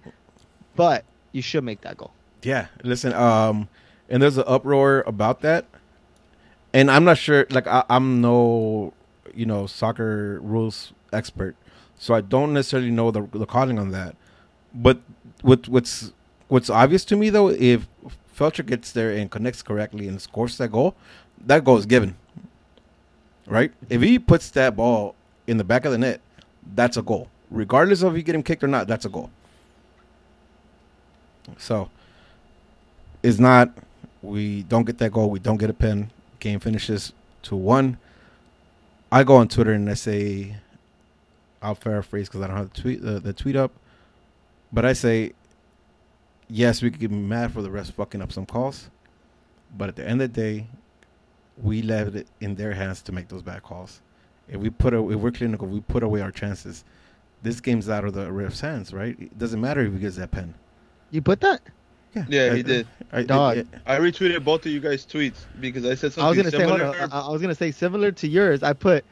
[0.75, 2.11] but you should make that goal.
[2.43, 3.67] Yeah, listen, um,
[4.09, 5.65] and there's an uproar about that,
[6.73, 7.45] and I'm not sure.
[7.49, 8.93] Like, I, I'm no,
[9.33, 11.55] you know, soccer rules expert,
[11.97, 14.15] so I don't necessarily know the the calling on that.
[14.73, 14.99] But
[15.41, 16.11] what what's
[16.47, 17.87] what's obvious to me though, if
[18.35, 20.95] Feltscher gets there and connects correctly and scores that goal,
[21.45, 22.15] that goal is given.
[23.47, 23.71] Right?
[23.89, 25.15] If he puts that ball
[25.47, 26.21] in the back of the net,
[26.75, 27.29] that's a goal.
[27.49, 29.29] Regardless of you get him kicked or not, that's a goal.
[31.57, 31.89] So
[33.23, 33.71] it's not
[34.21, 36.11] we don't get that goal, we don't get a pin.
[36.39, 37.97] Game finishes to one.
[39.11, 40.57] I go on Twitter and I say,
[41.61, 43.71] I'll paraphrase because I don't have the tweet the, the tweet up,
[44.71, 45.33] but I say,
[46.49, 48.89] yes, we could get mad for the rest fucking up some calls,
[49.77, 50.67] but at the end of the day,
[51.61, 54.01] we left it in their hands to make those bad calls.
[54.47, 56.83] If we put a, if we're clinical, we put away our chances.
[57.43, 59.15] This game's out of the ref's hands, right?
[59.19, 60.53] It doesn't matter if he gets that pen.
[61.11, 61.61] You put that?
[62.29, 62.87] Yeah, I- he did.
[63.11, 63.65] I, Dog.
[63.85, 66.51] I- I retweeted both of you guys' tweets because I said something I was gonna
[66.51, 66.85] say, similar.
[66.85, 67.11] on.
[67.11, 68.63] I, I was gonna say similar to yours.
[68.63, 69.03] I put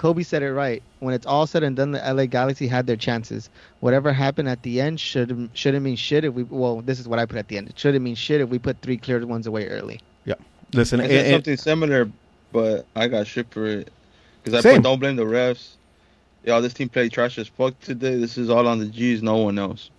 [0.00, 0.82] Kobe said it right.
[1.00, 3.50] When it's all said and done, the LA Galaxy had their chances.
[3.80, 6.42] Whatever happened at the end should shouldn't mean shit if we.
[6.44, 7.68] Well, this is what I put at the end.
[7.68, 10.00] It shouldn't mean shit if we put three cleared ones away early.
[10.24, 10.36] Yeah.
[10.72, 12.10] Listen, I and- said and- something similar,
[12.50, 13.90] but I got shit for it
[14.42, 14.76] because I Same.
[14.76, 15.72] put don't blame the refs.
[16.46, 18.16] yo, this team played trash as fuck today.
[18.16, 19.90] This is all on the G's, no one else.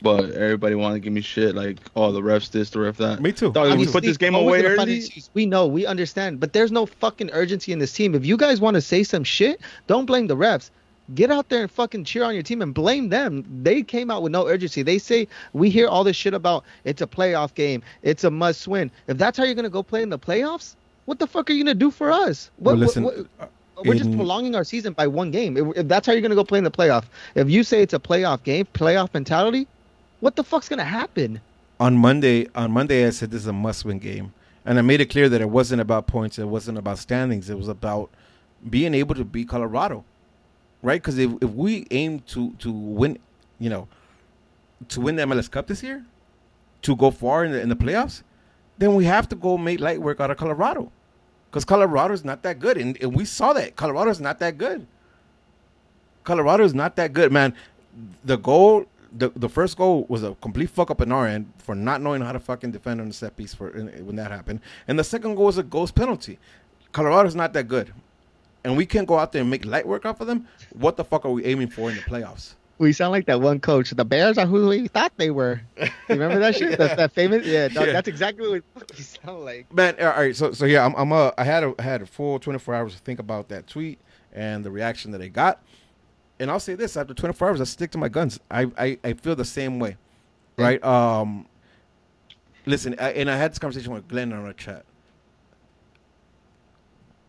[0.00, 3.20] But everybody want to give me shit like, oh, the refs this, the ref that.
[3.20, 3.52] Me too.
[3.52, 5.02] Dog, we put this game away early.
[5.34, 8.14] We know, we understand, but there's no fucking urgency in this team.
[8.14, 10.70] If you guys want to say some shit, don't blame the refs.
[11.14, 13.42] Get out there and fucking cheer on your team and blame them.
[13.62, 14.82] They came out with no urgency.
[14.82, 18.68] They say we hear all this shit about it's a playoff game, it's a must
[18.68, 18.90] win.
[19.08, 21.64] If that's how you're gonna go play in the playoffs, what the fuck are you
[21.64, 22.50] gonna do for us?
[22.58, 23.50] What, Well, listen, what- what-
[23.84, 25.56] we're just prolonging our season by one game.
[25.56, 27.04] If, if that's how you're gonna go play in the playoff,
[27.36, 29.66] if you say it's a playoff game, playoff mentality,
[30.20, 31.40] what the fuck's gonna happen?
[31.80, 34.32] on Monday, on Monday, I said this is a must-win game,
[34.64, 37.56] and I made it clear that it wasn't about points, it wasn't about standings, it
[37.56, 38.10] was about
[38.68, 40.04] being able to beat Colorado,
[40.82, 41.00] right?
[41.00, 43.18] Because if, if we aim to to win,
[43.58, 43.86] you know,
[44.88, 46.04] to win the MLS Cup this year,
[46.82, 48.22] to go far in the in the playoffs,
[48.78, 50.90] then we have to go make light work out of Colorado,
[51.50, 54.58] because Colorado is not that good, and, and we saw that Colorado is not that
[54.58, 54.86] good.
[56.24, 57.54] Colorado is not that good, man.
[58.24, 58.84] The goal,
[59.16, 62.20] the the first goal was a complete fuck up in our end for not knowing
[62.22, 65.34] how to fucking defend on the set piece for when that happened, and the second
[65.34, 66.38] goal was a ghost penalty.
[66.92, 67.92] Colorado's not that good,
[68.64, 70.46] and we can't go out there and make light work off of them.
[70.72, 72.54] What the fuck are we aiming for in the playoffs?
[72.78, 73.90] We sound like that one coach.
[73.90, 75.60] The Bears are who we thought they were.
[75.80, 76.78] You remember that shit?
[76.78, 77.44] That, that famous?
[77.44, 77.92] Yeah, no, Yeah.
[77.92, 78.62] that's exactly what
[78.96, 79.72] we sound like.
[79.74, 80.36] Man, all right.
[80.36, 82.94] So, so yeah, I'm, I'm uh, I had a I had a full 24 hours
[82.94, 83.98] to think about that tweet
[84.32, 85.60] and the reaction that I got.
[86.40, 88.40] And I'll say this: after 24 hours, I stick to my guns.
[88.50, 89.96] I I, I feel the same way,
[90.56, 90.82] right?
[90.84, 91.46] Um,
[92.66, 94.84] listen, I, and I had this conversation with Glenn on our chat.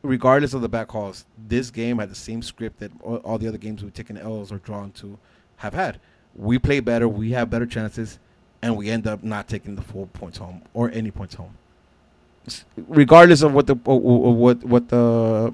[0.01, 3.47] Regardless of the back calls, this game had the same script that all, all the
[3.47, 5.17] other games we've taken L's or drawn to
[5.57, 5.99] have had.
[6.35, 8.17] We play better, we have better chances,
[8.61, 11.57] and we end up not taking the full points home or any points home
[12.87, 15.53] regardless of what the what what the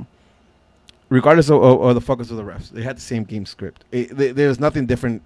[1.10, 3.84] regardless of, of, of the focus of the refs, they had the same game script.
[3.92, 5.22] It, there- there's nothing different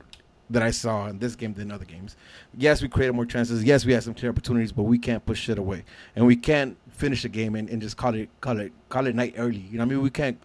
[0.52, 2.16] that I saw in this game than other games.
[2.58, 3.64] Yes, we created more chances.
[3.64, 5.84] Yes, we had some clear opportunities, but we can't push shit away,
[6.16, 9.14] and we can't finish the game and, and just call it call it call it
[9.16, 9.58] night early.
[9.58, 10.02] You know what I mean?
[10.02, 10.40] We can't.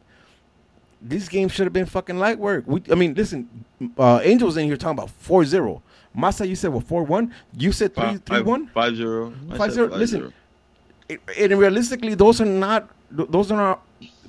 [1.01, 2.64] These games should have been fucking light work.
[2.66, 3.64] We, I mean, listen,
[3.99, 5.83] uh, Angel was in here talking about 4-0.
[6.16, 7.31] Masa, you said what 4-1?
[7.59, 8.66] You said 3 3 1?
[8.68, 9.35] Five zero.
[9.57, 9.88] Five zero.
[9.90, 10.33] five Listen, zero.
[11.09, 13.83] it- and realistically, those are not those are not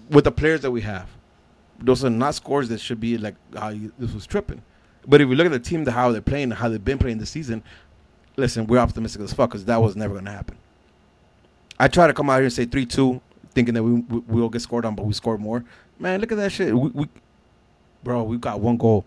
[0.10, 1.10] with the players that we have.
[1.80, 4.62] Those are not scores that should be like how you, this was tripping.
[5.08, 7.18] But if we look at the team, the how they're playing, how they've been playing
[7.18, 7.64] this season,
[8.38, 10.58] listen, we're optimistic as fuck because that was never going to happen.
[11.80, 13.22] I try to come out here and say three two,
[13.54, 15.64] thinking that we, we we'll get scored on, but we scored more.
[16.00, 16.74] Man, look at that shit.
[16.74, 17.10] We, we
[18.04, 19.06] bro, we got one goal.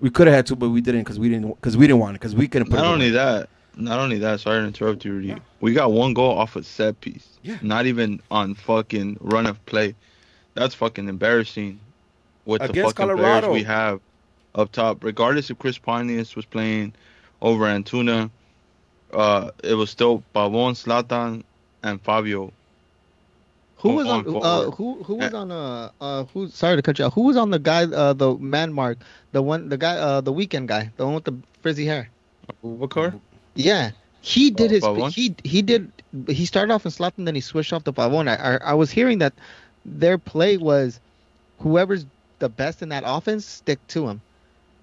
[0.00, 2.16] We could have had two, but we didn't because we didn't because we didn't want
[2.16, 4.40] it because we couldn't put Not it only that, not only that.
[4.40, 5.36] Sorry to interrupt you, Rudy.
[5.60, 7.26] We got one goal off a set piece.
[7.42, 7.58] Yeah.
[7.62, 9.94] Not even on fucking run of play.
[10.54, 11.80] That's fucking embarrassing.
[12.44, 13.48] With the Against fucking Colorado.
[13.48, 14.00] players we have
[14.54, 16.94] up top, regardless if Chris Pontius was playing
[17.42, 18.30] over Antuna,
[19.12, 21.44] uh, it was still Pavon, Zlatan,
[21.82, 22.52] and Fabio.
[23.78, 24.26] Who was on?
[24.26, 25.52] on Uh, who who was on?
[25.52, 26.48] Uh, uh, who?
[26.48, 27.14] Sorry to cut you off.
[27.14, 27.84] Who was on the guy?
[27.84, 28.98] Uh, the man mark.
[29.32, 29.68] The one.
[29.68, 29.96] The guy.
[29.96, 30.90] Uh, the weekend guy.
[30.96, 32.10] The one with the frizzy hair.
[32.64, 33.20] Abubakar?
[33.58, 33.90] Yeah,
[34.20, 34.84] he did Uh, his.
[34.84, 35.10] Pavon?
[35.12, 35.90] He he did.
[36.28, 38.28] He started off in Zlatan, then he switched off to Pavon.
[38.28, 39.32] I, I I was hearing that
[39.84, 41.00] their play was
[41.58, 42.06] whoever's
[42.38, 44.20] the best in that offense stick to him.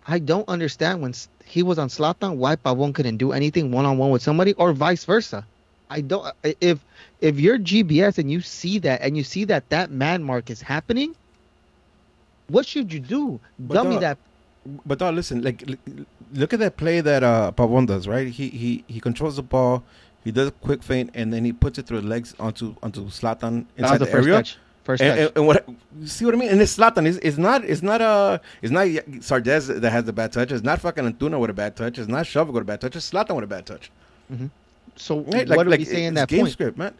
[0.07, 1.13] I don't understand when
[1.45, 4.73] he was on Zlatan why Pavon couldn't do anything one on one with somebody or
[4.73, 5.45] vice versa.
[5.89, 6.27] I don't.
[6.59, 6.83] If
[7.21, 10.61] if you're GBS and you see that and you see that that man mark is
[10.61, 11.15] happening,
[12.49, 13.39] what should you do?
[13.57, 14.17] But Dummy the- that.
[14.85, 15.63] But dog, listen, like
[16.33, 18.27] look at that play that uh Pavon does, right?
[18.27, 19.83] He he he controls the ball,
[20.23, 23.05] he does a quick feint, and then he puts it through the legs onto onto
[23.05, 24.37] Zlatan That was inside the the, first area.
[24.39, 24.57] touch.
[24.83, 25.27] First And, touch.
[25.29, 25.67] and, and what
[25.99, 26.49] you see what I mean?
[26.49, 27.05] And it's Zlatan.
[27.07, 27.63] It's, it's not.
[27.65, 28.01] It's not.
[28.01, 28.87] Uh, it's not
[29.21, 30.51] Sardes that has the bad touch.
[30.51, 31.97] It's not fucking Antuna with a bad touch.
[31.99, 32.95] It's not Shovel with a bad touch.
[32.95, 33.91] It's Zlatan with a bad touch.
[34.95, 35.47] so Right?
[35.49, 36.53] what are we saying that game point?
[36.53, 36.93] script, man.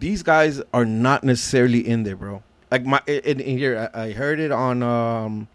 [0.00, 2.42] These guys are not necessarily in there, bro.
[2.70, 4.82] Like my in, in here, I, I heard it on.
[4.82, 5.48] um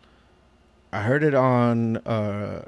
[0.91, 2.65] I heard it on uh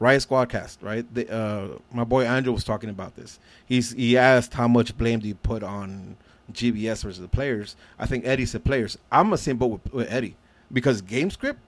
[0.00, 1.04] Riot Squadcast, right?
[1.12, 3.40] The, uh, my boy Andrew was talking about this.
[3.66, 6.16] He's he asked how much blame do you put on
[6.52, 7.76] GBS versus the players.
[7.98, 8.96] I think Eddie said players.
[9.10, 10.36] I'm the same boat with, with Eddie
[10.72, 11.58] because game script.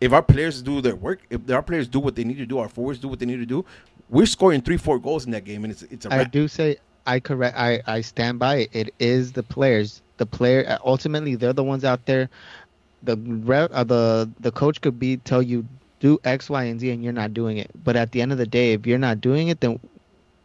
[0.00, 2.58] If our players do their work, if our players do what they need to do,
[2.58, 3.64] our forwards do what they need to do,
[4.10, 6.32] we're scoring three, four goals in that game, and it's it's a I wrap.
[6.32, 7.56] do say I correct.
[7.56, 8.70] I I stand by it.
[8.72, 10.02] It is the players.
[10.18, 12.28] The player ultimately they're the ones out there.
[13.04, 15.66] The re- uh, the the coach could be tell you
[16.00, 17.70] do X, Y, and Z, and you're not doing it.
[17.82, 19.80] But at the end of the day, if you're not doing it, then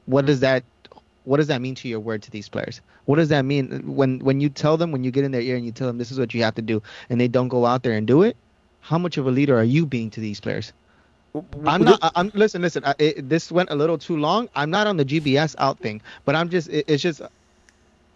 [0.05, 0.63] what does that
[1.23, 2.81] what does that mean to your word to these players?
[3.05, 5.55] What does that mean when when you tell them when you get in their ear
[5.55, 7.65] and you tell them this is what you have to do and they don't go
[7.65, 8.35] out there and do it?
[8.81, 10.73] How much of a leader are you being to these players?
[11.65, 11.99] I'm not.
[12.15, 12.61] I'm listen.
[12.61, 12.83] Listen.
[12.85, 14.49] I, it, this went a little too long.
[14.55, 16.69] I'm not on the GBS out thing, but I'm just.
[16.69, 17.21] It, it's just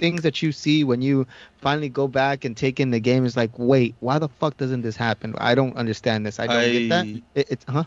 [0.04, 3.26] things that you see when you finally go back and take in the game.
[3.26, 5.36] Is like, wait, why the fuck doesn't this happen?
[5.42, 6.40] I don't understand this.
[6.42, 7.10] I don't get that.
[7.36, 7.86] It, it's huh?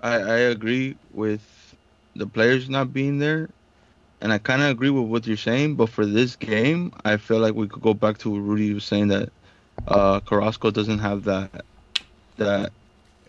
[0.00, 1.74] I, I agree with
[2.14, 3.54] the players not being there,
[4.20, 5.76] and I kind of agree with what you're saying.
[5.76, 8.84] But for this game, I feel like we could go back to what Rudy was
[8.84, 9.30] saying that
[9.86, 11.64] uh, Carrasco doesn't have that
[12.36, 12.72] that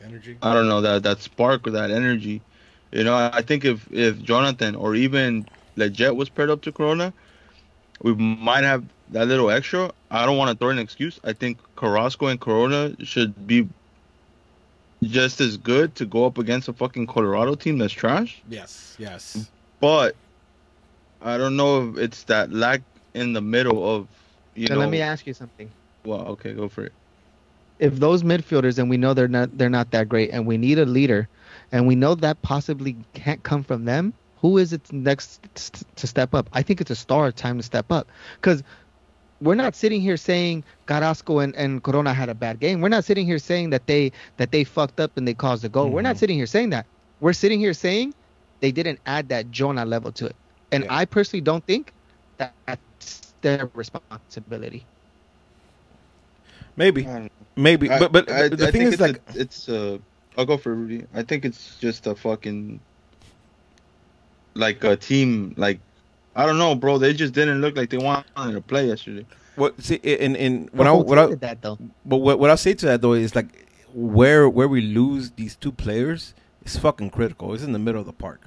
[0.02, 0.38] Energy.
[0.42, 2.44] I don't know that that spark or that energy.
[2.92, 5.48] You know, I think if if Jonathan or even
[5.78, 7.14] Lletget was paired up to Corona,
[8.02, 9.92] we might have that little extra.
[10.12, 11.20] I don't want to throw an excuse.
[11.24, 13.68] I think Carrasco and Corona should be
[15.04, 18.42] just as good to go up against a fucking Colorado team that's trash.
[18.50, 18.96] Yes.
[18.98, 19.50] Yes.
[19.80, 20.16] But
[21.22, 22.82] I don't know if it's that lack
[23.14, 24.08] in the middle of
[24.56, 24.80] you So know.
[24.80, 25.70] let me ask you something.
[26.06, 26.94] well, okay, go for it.
[27.80, 30.80] if those midfielders and we know they're not they're not that great and we need
[30.80, 31.28] a leader
[31.72, 35.42] and we know that possibly can't come from them who is it next
[35.98, 38.58] to step up i think it's a star time to step up because
[39.42, 42.82] we're not sitting here saying Carrasco and, and Corona had a bad game.
[42.82, 45.70] We're not sitting here saying that they that they fucked up and they caused a
[45.70, 45.92] goal.
[45.92, 46.20] We're not Mhm.
[46.20, 46.88] sitting here saying that.
[47.22, 48.16] We're sitting here saying
[48.62, 50.38] they didn't add that Jonah level to it.
[50.74, 50.96] And Yeah.
[50.96, 51.94] I personally don't think
[52.40, 54.88] that that's their responsibility.
[56.78, 57.08] Maybe.
[57.08, 57.90] I Maybe.
[57.90, 60.00] I- but but I, the I thing think is it's like a, it's uh
[60.38, 61.06] I'll go for Rudy.
[61.14, 62.82] I think it's just a fucking
[64.56, 65.80] like a team like
[66.36, 66.98] I don't know, bro.
[66.98, 69.26] They just didn't look like they wanted to play yesterday.
[69.56, 71.78] what see in in The when I what I, team that though.
[72.06, 75.56] But what what I say to that though is like where where we lose these
[75.56, 76.34] two players
[76.66, 77.54] is fucking critical.
[77.54, 78.42] It's in the middle of the park.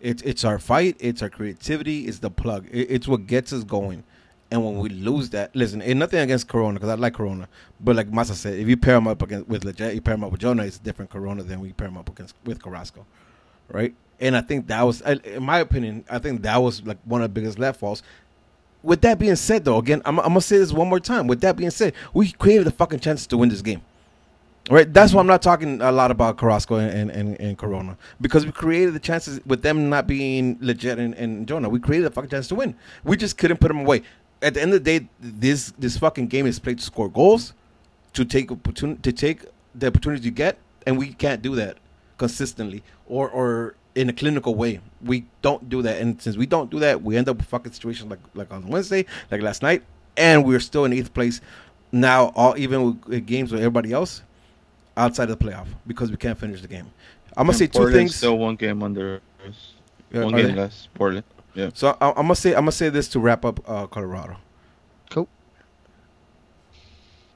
[0.00, 0.96] It's it's our fight.
[0.98, 2.06] It's our creativity.
[2.06, 2.66] It's the plug.
[2.70, 4.04] It, it's what gets us going.
[4.52, 7.48] And when we lose that, listen, ain't nothing against Corona because I like Corona.
[7.78, 10.24] But like Masa said, if you pair him up against with Lletget, you pair him
[10.24, 13.06] up with Jonah, it's different Corona than we pair him up against with Carrasco,
[13.68, 13.94] right?
[14.20, 17.30] And I think that was, in my opinion, I think that was like one of
[17.30, 18.02] the biggest left falls.
[18.82, 21.26] With that being said, though, again, I'm, I'm gonna say this one more time.
[21.26, 23.82] With that being said, we created the fucking chances to win this game.
[24.70, 28.44] Right, that's why I'm not talking a lot about Carrasco and, and, and, Corona because
[28.44, 31.68] we created the chances with them not being Lletget and, and Jonah.
[31.68, 32.76] We created a fucking chance to win.
[33.02, 34.02] We just couldn't put them away.
[34.42, 37.54] At the end of the day, this this fucking game is played to score goals,
[38.12, 41.78] to take opportunity, to take the opportunities you get, and we can't do that
[42.18, 44.80] consistently or or in a clinical way.
[45.04, 47.72] We don't do that, and since we don't do that, we end up with fucking
[47.72, 49.82] situations like like on Wednesday, like last night,
[50.16, 51.40] and we're still in eighth place
[51.92, 52.32] now.
[52.34, 54.22] All even with, with games with everybody else
[54.96, 56.90] outside of the playoff because we can't finish the game.
[57.36, 58.16] I'm gonna And say two Portland's things.
[58.16, 59.74] Still one game under us.
[60.10, 60.54] Yeah, one game they?
[60.54, 60.88] less.
[60.94, 61.24] Portland.
[61.54, 61.70] Yeah.
[61.74, 64.36] So I, I'm gonna say I'm gonna say this to wrap up uh, Colorado.
[65.10, 65.28] Cool.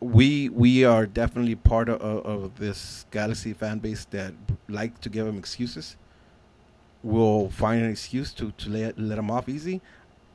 [0.00, 4.32] We we are definitely part of, of, of this Galaxy fan base that
[4.68, 5.96] like to give them excuses.
[7.04, 9.80] We'll find an excuse to to let let them off easy.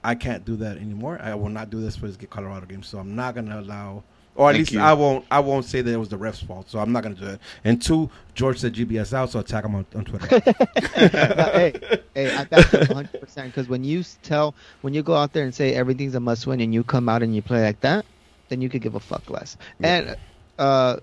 [0.04, 1.20] I can't do that anymore.
[1.22, 2.84] I will not do this for this Colorado game.
[2.84, 4.04] So I'm not gonna allow,
[4.36, 4.80] or at Thank least you.
[4.80, 5.26] I won't.
[5.32, 6.70] I won't say that it was the ref's fault.
[6.70, 7.40] So I'm not gonna do that.
[7.64, 10.28] And two, George said GBS out, so attack him on, on Twitter.
[10.96, 11.74] hey,
[12.14, 13.48] hey, I that's 100 percent.
[13.48, 16.62] Because when you tell, when you go out there and say everything's a must win,
[16.62, 18.06] and you come out and you play like that,
[18.50, 19.58] then you could give a fuck less.
[19.80, 19.88] Yeah.
[19.88, 20.16] And
[20.60, 21.02] uh, n-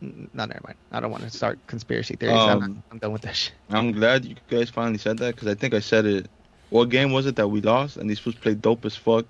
[0.00, 0.76] no, never mind.
[0.92, 2.36] I don't want to start conspiracy theories.
[2.38, 3.50] I'm, Um, I'm done with this.
[3.70, 6.26] I'm glad you guys finally said that because I think I said it.
[6.70, 9.24] What game was it that we lost and these fools played dope as fuck?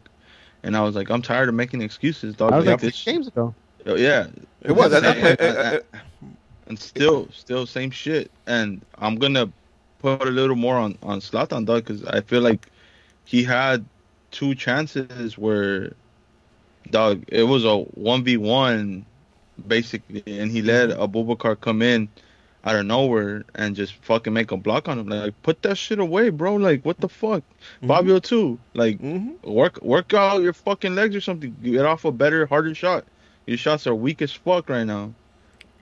[0.63, 2.53] And I was like, I'm tired of making excuses, dog.
[2.53, 3.55] I was like this, games ago.
[3.87, 4.27] Oh, yeah,
[4.63, 4.93] It was.
[4.93, 5.83] And, I- I- I- and-
[6.69, 8.31] and still, still same shit.
[8.49, 9.49] And I'm gonna
[10.01, 12.67] put a little more on on Zlatan, dog, because I feel like
[13.25, 13.85] he had
[14.33, 15.93] two chances where,
[16.91, 19.07] dog, it was a one v one,
[19.67, 22.09] basically, and he let Abubakar come in
[22.65, 25.07] out of nowhere and just fucking make a block on him.
[25.09, 26.57] Like, put that shit away, bro.
[26.57, 27.43] Like, what the fuck,
[27.83, 27.87] Mhm.
[27.89, 28.59] Fabio too.
[28.75, 29.43] Like, Mhm.
[29.45, 31.55] work work out your fucking legs or something.
[31.63, 33.05] Get off a better, harder shot.
[33.47, 35.13] Your shots are weak as fuck right now.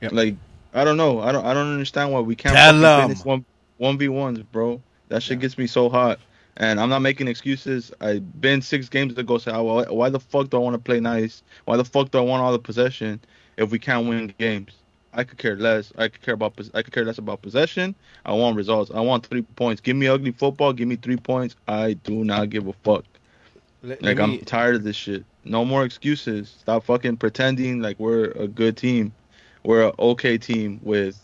[0.02, 0.12] Yep.
[0.12, 0.36] Like
[0.74, 1.20] I don't know.
[1.20, 3.08] I don't I don't understand why we can't Tell fucking 'em.
[3.08, 3.44] finish one
[3.78, 4.82] one v ones, bro.
[5.08, 5.42] That shit Yeah.
[5.42, 6.18] gets me so hot.
[6.56, 7.92] And I'm not making excuses.
[8.00, 9.38] I've been six games ago.
[9.38, 11.42] So why, why the fuck do I want to play nice?
[11.64, 13.20] Why the fuck do I want all the possession
[13.56, 14.72] if we can't win games?
[15.12, 15.92] I could care less.
[15.96, 16.58] I could care about.
[16.74, 17.94] I could care less about possession.
[18.26, 18.90] I want results.
[18.92, 19.80] I want three points.
[19.80, 20.72] Give me ugly football.
[20.72, 21.54] Give me three points.
[21.68, 23.04] I do not give a fuck.
[23.82, 25.24] Let- Like let I'm tired of this shit.
[25.44, 26.48] No more excuses.
[26.58, 29.12] Stop fucking pretending like we're a good team.
[29.62, 31.16] We're an okay team with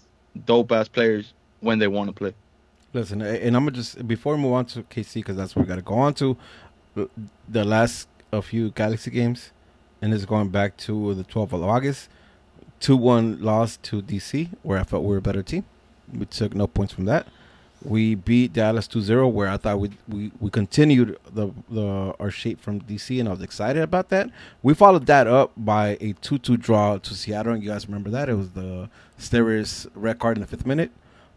[0.47, 2.35] dope ass players when they want to play.
[2.93, 5.69] Listen, and I'm gonna just before we move on to KC because that's where we
[5.69, 6.37] gotta go on to
[7.49, 9.51] the last a few Galaxy games,
[10.03, 12.09] and it's going back to the 12th of August.
[12.81, 15.65] Two one loss to DC, where I felt we were a better team.
[16.13, 17.27] We took no points from that.
[17.83, 22.61] We beat Dallas 2-0, where I thought we we, we continued the the our shape
[22.61, 24.31] from DC, and I was excited about that.
[24.63, 28.29] We followed that up by a 2-2 draw to Seattle, and you guys remember that
[28.29, 30.91] it was the Steres red card in the fifth minute.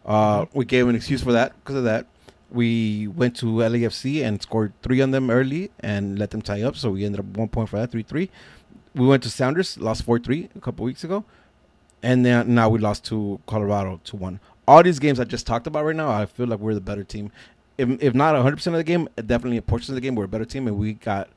[0.04, 2.06] Uh, we gave an excuse for that because of that.
[2.50, 6.76] We went to LAFC and scored three on them early and let them tie up.
[6.76, 8.30] So we ended up one point for that, three three.
[8.94, 11.24] We went to Sounders, lost four three a couple weeks ago,
[12.02, 14.40] and then now we lost to Colorado two one.
[14.66, 17.04] All these games I just talked about right now, I feel like we're the better
[17.04, 17.30] team.
[17.76, 20.24] If, if not 100 percent of the game, definitely a portion of the game, we're
[20.24, 21.28] a better team, and we got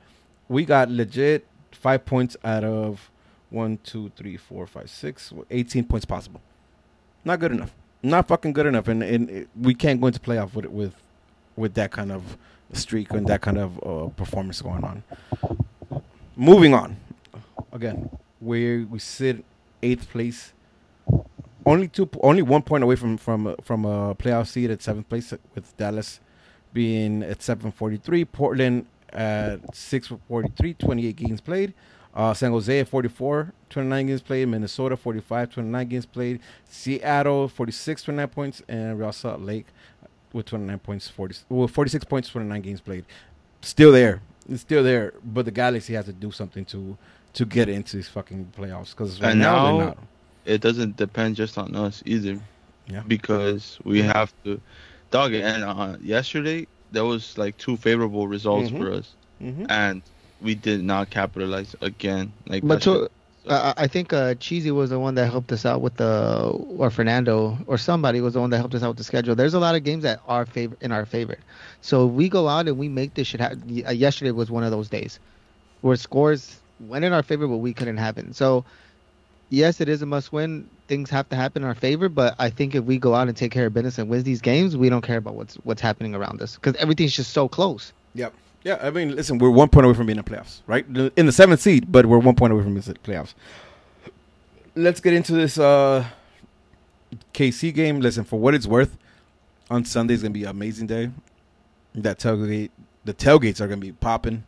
[0.47, 3.09] we got legit five points out of
[3.49, 6.41] one, two, three, four, five, six, 18 points possible.
[7.23, 7.73] Not good enough.
[8.03, 10.93] Not fucking good enough, and, and it, we can't go into playoff with with
[11.55, 12.37] with that kind of
[12.73, 15.03] streak and that kind of uh, performance going on.
[16.35, 16.97] Moving on,
[17.71, 18.09] again,
[18.41, 19.43] we we sit
[19.81, 20.53] eighth place,
[21.65, 25.33] only two, only one point away from from from a playoff seed at seventh place
[25.55, 26.19] with Dallas
[26.73, 31.73] being at seven forty three, Portland at six forty three, 28 games played.
[32.13, 34.47] Uh, San Jose at 44, 29 games played.
[34.47, 36.39] Minnesota 45, 29 games played.
[36.67, 39.67] Seattle 46, 29 points, and Real Salt Lake
[40.33, 43.05] with 29 points, 40, well 46 points, 29 games played.
[43.61, 45.13] Still there, it's still there.
[45.23, 46.97] But the Galaxy has to do something to
[47.33, 49.97] to get into these fucking playoffs because right And now, now- not.
[50.45, 52.39] It doesn't depend just on us either.
[52.87, 53.03] Yeah.
[53.05, 54.61] Because we have to,
[55.11, 55.33] dog.
[55.33, 55.43] It.
[55.43, 58.77] And uh, yesterday there was like two favorable results Mhm.
[58.79, 59.13] for us,
[59.43, 59.65] Mm-hmm.
[59.69, 60.01] and
[60.41, 62.31] we did not capitalize again.
[62.47, 63.09] Like, But that to,
[63.49, 66.89] I I think uh, Cheesy was the one that helped us out with the, or
[66.89, 69.35] Fernando, or somebody was the one that helped us out with the schedule.
[69.35, 71.37] There's a lot of games that are favor in our favor.
[71.81, 73.83] So if we go out and we make this shit happen.
[73.85, 75.19] uh, Yesterday was one of those days
[75.81, 78.33] where scores went in our favor, but we couldn't happen.
[78.33, 78.65] So
[79.49, 80.69] yes, it is a must win.
[80.87, 83.35] Things have to happen in our favor, but I think if we go out and
[83.35, 86.15] take care of business and win these games, we don't care about what's what's happening
[86.15, 87.93] around us because everything's just so close.
[88.13, 88.33] Yep.
[88.63, 90.85] Yeah, I mean, listen, we're one point away from being in the playoffs, right?
[91.15, 93.33] In the seventh seed, but we're one point away from being in the playoffs.
[94.75, 96.05] Let's get into this uh,
[97.33, 98.01] KC game.
[98.01, 98.97] Listen, for what it's worth,
[99.69, 101.11] on Sunday is gonna be an amazing day.
[101.95, 102.69] That tailgate,
[103.05, 104.43] the tailgates are gonna be popping.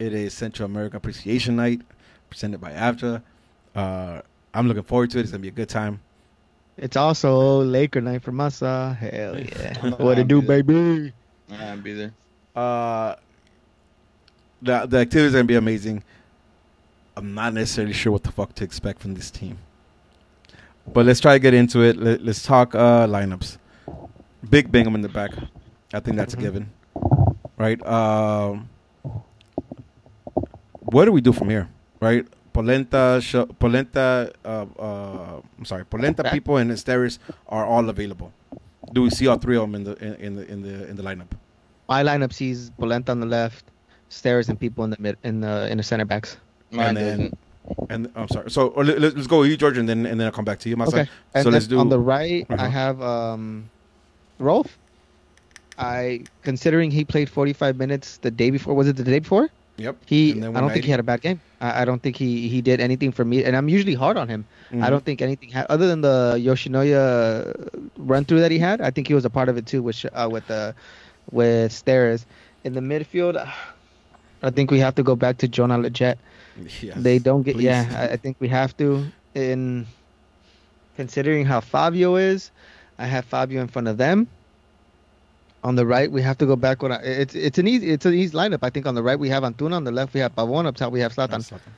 [0.00, 1.82] It is Central America Appreciation Night,
[2.30, 3.22] presented by AFTA.
[3.76, 4.22] Uh,
[4.54, 5.22] I'm looking forward to it.
[5.22, 6.00] It's gonna be a good time.
[6.78, 8.96] It's also Laker night for Masa.
[8.96, 9.90] Hell yeah!
[10.02, 10.62] what I'll do, there.
[10.62, 11.12] baby?
[11.52, 12.12] I'll be there.
[12.56, 13.16] Uh,
[14.62, 16.02] the the activities are gonna be amazing.
[17.14, 19.58] I'm not necessarily sure what the fuck to expect from this team,
[20.90, 21.98] but let's try to get into it.
[21.98, 23.58] Let, let's talk uh, lineups.
[24.48, 25.32] Big Bingham in the back.
[25.92, 26.38] I think that's Mhm.
[26.38, 26.70] a given,
[27.58, 27.86] right?
[27.86, 28.70] Um,
[30.90, 31.68] what do we do from here,
[32.00, 32.26] right?
[32.52, 36.32] Polenta, Sh- Polenta, uh, uh, I'm sorry, Polenta Back.
[36.32, 37.18] people and Esteris
[37.48, 38.32] are all available.
[38.92, 40.96] Do we see all three of them in the in, in the in the in
[40.96, 41.30] the lineup?
[41.88, 43.64] My lineup sees Polenta on the left,
[44.10, 46.36] Steres and people in the mid in the in the center backs.
[46.70, 47.32] Mine And then-
[47.88, 48.50] And I'm sorry.
[48.50, 50.58] So or let, us go with you, George, and then and then I'll come back
[50.60, 50.88] to you, Masa.
[50.88, 51.08] Okay.
[51.34, 52.64] And So let's then on the right, Uh-huh.
[52.64, 53.70] I have um,
[54.40, 54.76] Rolf.
[55.78, 58.74] I considering he played 45 minutes the day before.
[58.74, 59.48] Was it the day before?
[59.80, 59.96] Yep.
[60.06, 60.32] He.
[60.32, 61.40] I don't think he had a bad game.
[61.60, 63.44] I, I don't think he he did anything for me.
[63.44, 64.44] And I'm usually hard on him.
[64.70, 64.82] Mhm.
[64.84, 68.80] I don't think anything ha- other than the Yoshinoya run through that he had.
[68.80, 70.74] I think he was a part of it too with uh, with the
[71.32, 72.24] with Steres
[72.64, 73.36] in the midfield.
[74.42, 76.16] I think we have to go back to Jonah Lletget.
[76.82, 77.54] Yes, they don't get.
[77.56, 77.64] please.
[77.64, 79.04] Yeah, I, I think we have to.
[79.34, 79.86] In
[80.96, 82.50] considering how Fabio is,
[82.98, 84.26] I have Fabio in front of them.
[85.62, 86.82] On the right, we have to go back.
[86.82, 88.60] With, it's it's an easy it's an easy lineup.
[88.62, 89.74] I think on the right we have Antuna.
[89.74, 90.66] On the left we have Pavon.
[90.66, 91.30] Up top we have Zlatan.
[91.30, 91.72] That's nothing.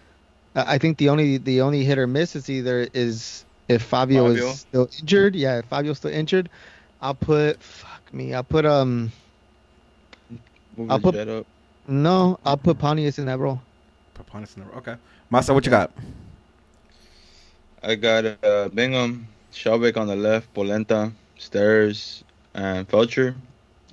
[0.54, 4.28] I I think the only the only hit or miss is either is if Fabio,
[4.28, 4.46] Fabio.
[4.50, 5.34] is still injured.
[5.34, 6.48] Yeah, if Fabio's still injured,
[7.00, 8.34] I'll put fuck me.
[8.34, 9.10] I'll put um
[10.76, 11.46] Move I'll put- jet up.
[11.88, 12.38] no.
[12.46, 13.60] I'll put Pontius in that role.
[14.16, 14.78] Papanis in the- role.
[14.78, 14.94] Okay.
[15.32, 15.90] Masa, what you got?
[17.82, 22.22] I got uh, Bingham, Skjelvik on the left, Polenta, Steres,
[22.54, 23.34] and Feltscher.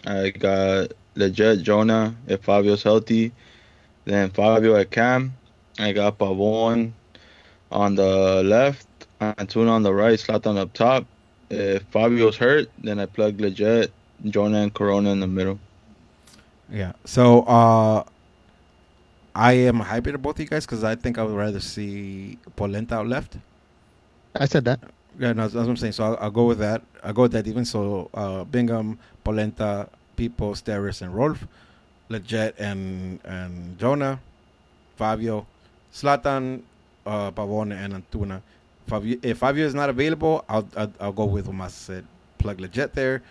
[0.06, 3.32] I got Lletget, Jonah, if Fabio's healthy.
[4.06, 5.34] Then Fabio at Cam.
[5.78, 6.92] I got Pavon
[7.72, 8.88] on the left,
[9.22, 11.06] Antuna on the right, Zlatan up top.
[11.50, 13.90] If Fabio's hurt, then I plug Lletget,
[14.26, 15.60] Jonah, and Corona in the middle.
[16.70, 16.94] Yeah.
[17.06, 18.04] So uh,
[19.36, 21.60] I am a hybrid of both of you guys because I think I would rather
[21.60, 23.38] see Polenta out left.
[24.36, 24.80] I said that.
[25.20, 25.94] Yeah, no, that's what I'm saying.
[25.94, 26.82] So I'll, I'll go with that.
[27.04, 27.66] I'll go with that even.
[27.66, 31.46] So uh, Bingham, Polenta, Pipo, Steres, and Rolf,
[32.10, 34.20] Lletget, and and Jonah,
[34.98, 35.46] Fabio,
[35.94, 36.62] Zlatan,
[37.06, 38.42] uh, Pavone, and Antuna.
[38.88, 42.06] Fabio, if Fabio is not available, I'll, I'll I'll go with what Mas said.
[42.40, 43.22] Plug Lletget there,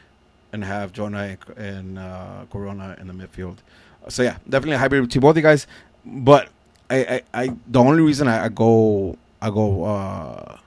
[0.53, 3.57] and have Jonah and, and uh, Corona in the midfield.
[4.09, 5.66] So yeah, definitely a hybrid between both you guys.
[6.05, 6.51] But
[6.91, 10.59] I, I, I the only reason I, I go I go uh,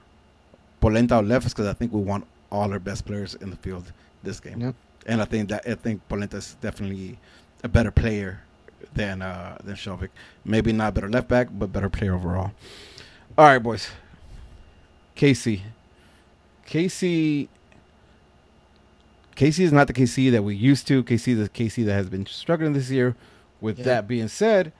[0.82, 3.90] Polenta left is because I think we want all our best players in the field
[4.22, 4.74] this game, Yep.
[5.06, 7.18] and I think that I think Polenta is definitely
[7.64, 8.42] a better player
[8.94, 10.10] than uh, than Skjelvik.
[10.44, 12.52] Maybe not better left back, but better player overall.
[13.38, 13.88] All right, boys.
[15.14, 15.62] Casey,
[16.66, 17.48] Casey.
[19.34, 21.02] Casey is not the KC that we used to.
[21.02, 23.16] KC is the KC that has been struggling this year.
[23.60, 23.84] With Yeah.
[23.86, 24.72] that being said,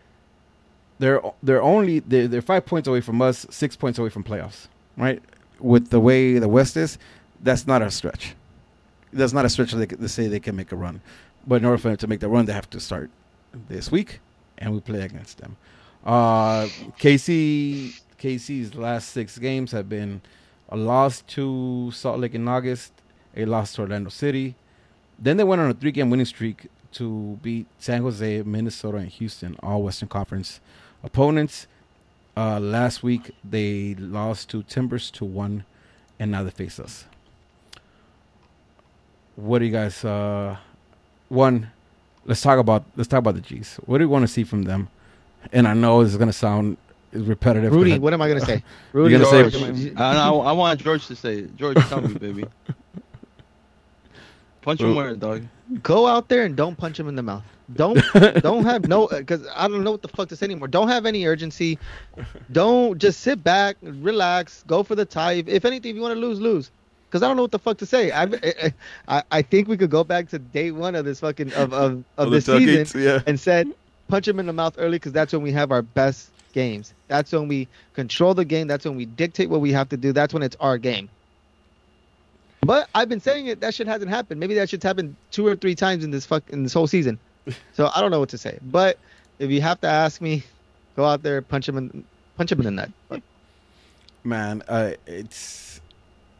[0.99, 4.67] they're they're only they're, they're five points away from us, six points away from playoffs.
[4.97, 5.23] Right?
[5.63, 6.99] With the way the West is,
[7.41, 8.35] that's not a stretch.
[9.13, 11.01] That's not a stretch they, to say they can make a run.
[11.47, 13.11] But in order for them to make the run, they have to start
[13.69, 14.21] this week,
[14.59, 15.57] and we play against them.
[16.05, 16.67] Uh,
[16.99, 20.21] KC KC's last six games have been
[20.69, 22.93] a loss to Salt Lake in August,
[23.37, 24.55] a loss to Orlando City.
[25.19, 29.09] Then they went on a three game winning streak to beat San Jose, Minnesota, and
[29.09, 30.61] Houston, all Western Conference
[31.03, 31.67] opponents.
[32.37, 35.65] Uh, last week they lost to Timbers to one,
[36.19, 37.05] and now they face us.
[39.37, 40.05] What do you guys?
[40.05, 40.57] Uh,
[41.29, 41.71] one,
[42.25, 43.77] let's talk about let's talk about the G's.
[43.87, 44.89] What do you want to see from them?
[45.53, 46.77] And I know this is gonna sound
[47.13, 47.73] repetitive.
[47.73, 48.63] Rudy, but- what am I gonna say?
[48.93, 51.57] Rudy, gonna say- George, I, I, I want George to say it.
[51.57, 52.45] George, tell me, baby.
[54.63, 55.43] Punch him where, dog.
[55.83, 57.43] go out there and don't punch him in the mouth.
[57.75, 58.01] Don't
[58.43, 60.69] don't have no uh, because I don't know what the fuck to say anymore.
[60.69, 61.79] Don't have any urgency.
[62.51, 65.33] Don't just sit back, relax, go for the tie.
[65.33, 66.71] If, if anything, if you want to lose, lose.
[67.09, 68.11] Because I don't know what the fuck to say.
[68.11, 68.73] I,
[69.09, 72.05] I I think we could go back to day one of this fucking of of,
[72.17, 73.21] of this season yeah.
[73.27, 73.69] and said
[74.09, 76.95] punch him in the mouth early because that's when we have our best games.
[77.09, 78.67] That's when we control the game.
[78.67, 80.13] That's when we dictate what we have to do.
[80.13, 81.09] That's when it's our game.
[82.61, 83.61] But I've been saying it.
[83.61, 84.39] That shit hasn't happened.
[84.39, 87.19] Maybe that shit's happened two or three times in this fuck in this whole season.
[87.73, 88.59] So I don't know what to say.
[88.63, 88.99] But
[89.39, 90.45] if you have to ask me,
[90.95, 92.05] go out there, punch him in,
[92.37, 93.23] punch him in the nut.
[94.25, 95.81] Man, uh, it's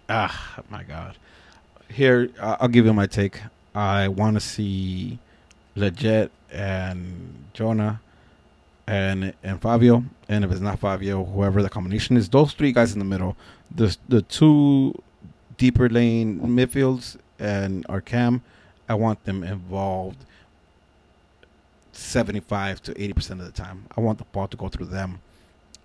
[0.09, 1.17] ah, my God.
[1.89, 3.41] Here, I'll give you my take.
[3.75, 5.19] I want to see
[5.77, 8.01] Lletget and Jonah
[8.87, 12.93] and and Fabio, and if it's not Fabio, whoever the combination is, those three guys
[12.93, 13.37] in the middle,
[13.75, 14.95] the the two
[15.57, 18.43] deeper lane midfields and our cam,
[18.89, 20.25] I want them involved.
[22.03, 23.87] 75 to 80% of the time.
[23.97, 25.21] I want the ball to go through them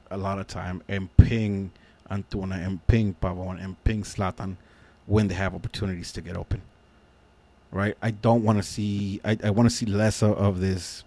[0.09, 1.72] a lot of time and ping
[2.09, 4.55] Antuna and ping Pavon and ping Zlatan
[5.05, 6.61] when they have opportunities to get open.
[7.72, 7.97] Right?
[8.01, 11.03] I don't want to see I, I want to see less of, this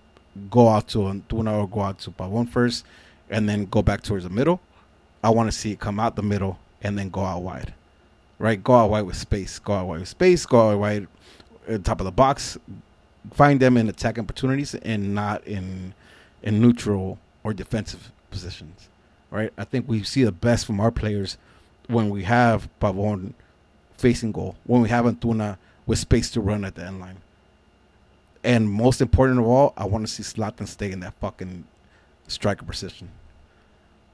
[0.50, 2.84] go out to Antuna or go out to Pavon first
[3.30, 4.60] and then go back towards the middle.
[5.22, 7.74] I want to see it come out the middle and then go out wide.
[8.38, 8.62] Right?
[8.62, 9.58] Go out wide with space.
[9.58, 10.46] Go out wide with space.
[10.46, 11.08] Go out wide
[11.68, 12.58] at top of the box.
[13.32, 15.94] Find them in attack opportunities and not in
[16.42, 18.88] in neutral or defensive positions
[19.30, 19.52] right?
[19.56, 21.38] I think we see the best from our players
[21.86, 23.32] when we have Pavon
[23.96, 25.56] facing goal, when we have Antuna
[25.86, 27.18] with space to run at the end line.
[28.42, 31.64] And most important of all, I want to see Zlatan stay in that fucking
[32.26, 33.10] striker position.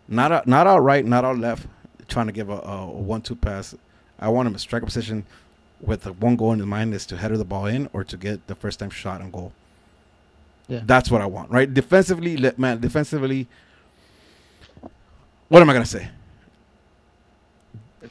[0.09, 1.67] Not out, not out right, not out left,
[2.09, 3.75] trying to give a, a, a one-two pass.
[4.19, 5.27] I want him in striker position
[5.81, 8.17] with the one goal in his mind is to header the ball in or to
[8.17, 9.53] get the first time shot on goal.
[10.69, 10.81] Yeah.
[10.85, 11.73] That's what I want, right?
[11.73, 13.47] Defensively, let- man, defensively,
[15.49, 16.09] what am I gonna say?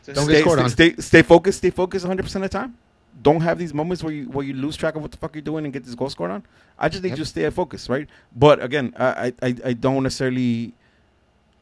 [0.05, 0.69] Don't stay, get scored stay, on.
[0.69, 1.57] Stay, stay focused.
[1.59, 2.77] Stay focused 100 percent of the time.
[3.21, 5.41] Don't have these moments where you where you lose track of what the fuck you're
[5.41, 6.43] doing and get this goal scored on.
[6.77, 7.17] I just think Yep.
[7.17, 8.07] just stay focused, right?
[8.35, 10.73] But again, I I, I- I don't necessarily.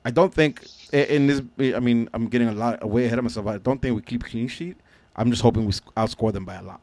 [0.05, 1.41] I don't think in this.
[1.75, 3.47] I mean, I'm getting a lot way ahead of myself.
[3.47, 4.77] I don't think we keep clean sheet.
[5.15, 6.81] I'm just hoping we outscore them by a lot,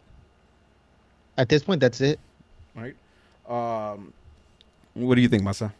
[1.36, 2.20] At this point, that's it.
[2.74, 2.96] right?
[3.48, 4.12] Um,
[4.94, 5.72] what do you think, Masa?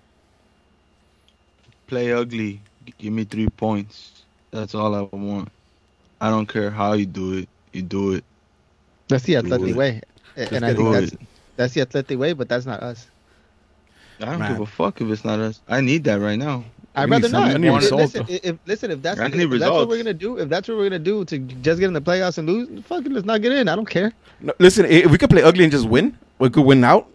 [1.86, 2.60] Play ugly.
[2.98, 4.24] Give me three points.
[4.50, 5.42] That's all I want.
[6.20, 7.48] I don't care how you do it.
[7.72, 8.24] You do it.
[9.08, 10.00] That's the athletic way,
[10.36, 11.20] Just and I think that's it.
[11.56, 12.32] that's the athletic way.
[12.32, 13.10] But that's not us.
[14.20, 14.48] I don't Man.
[14.48, 15.60] give a fuck if it's not us.
[15.68, 16.64] I need that right now.
[16.94, 17.50] I'd rather not.
[17.50, 18.38] I need If- results, listen, though.
[18.42, 20.88] if, listen, if that's I if that's what we're gonna do, if that's what we're
[20.88, 23.52] gonna do to just get in the playoffs and lose, fuck it, let's not get
[23.52, 23.68] in.
[23.68, 24.12] I don't care.
[24.40, 27.06] No, listen, if we could play ugly and just win, we could win out.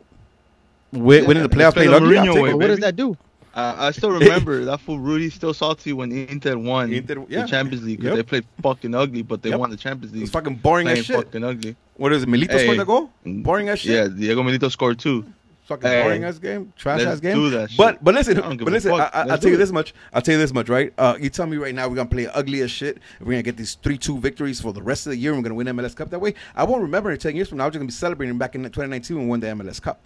[0.93, 2.17] Win, Yeah, win in the playoffs play playing ugly.
[2.17, 2.51] I'll Mourinho take way, it.
[2.53, 3.17] But what does that do?
[3.53, 7.41] Uh, I still remember that fool Rudy still salty when Inter won Inter- yeah.
[7.41, 8.25] the Champions League because Yep.
[8.25, 9.59] they played fucking ugly, but they Yep.
[9.59, 10.23] won the Champions League.
[10.23, 11.15] It's fucking boring as shit.
[11.17, 11.75] fucking ugly.
[11.97, 12.29] What is it?
[12.29, 12.63] Milito Hey.
[12.63, 13.09] scored the goal?
[13.25, 13.91] Boring as shit.
[13.91, 15.25] Yeah, Diego Milito scored two.
[15.65, 16.03] Fucking Hey.
[16.03, 17.35] boring ass game, trash Let's ass game.
[17.35, 17.77] do that shit.
[17.77, 18.91] But but listen, I but listen.
[18.91, 19.57] I, I, I'll tell you it.
[19.57, 19.95] this much.
[20.13, 20.93] I'll tell you this much, right?
[20.97, 22.99] Uh, you tell me right now we're gonna play ugly as shit.
[23.19, 25.31] We're gonna get these three two victories for the rest of the year.
[25.33, 26.35] and We're gonna win MLS Cup that way.
[26.55, 27.65] I won't remember in ten years from now.
[27.65, 29.99] I'm just gonna be celebrating back in 2019 when we won the MLS Cup.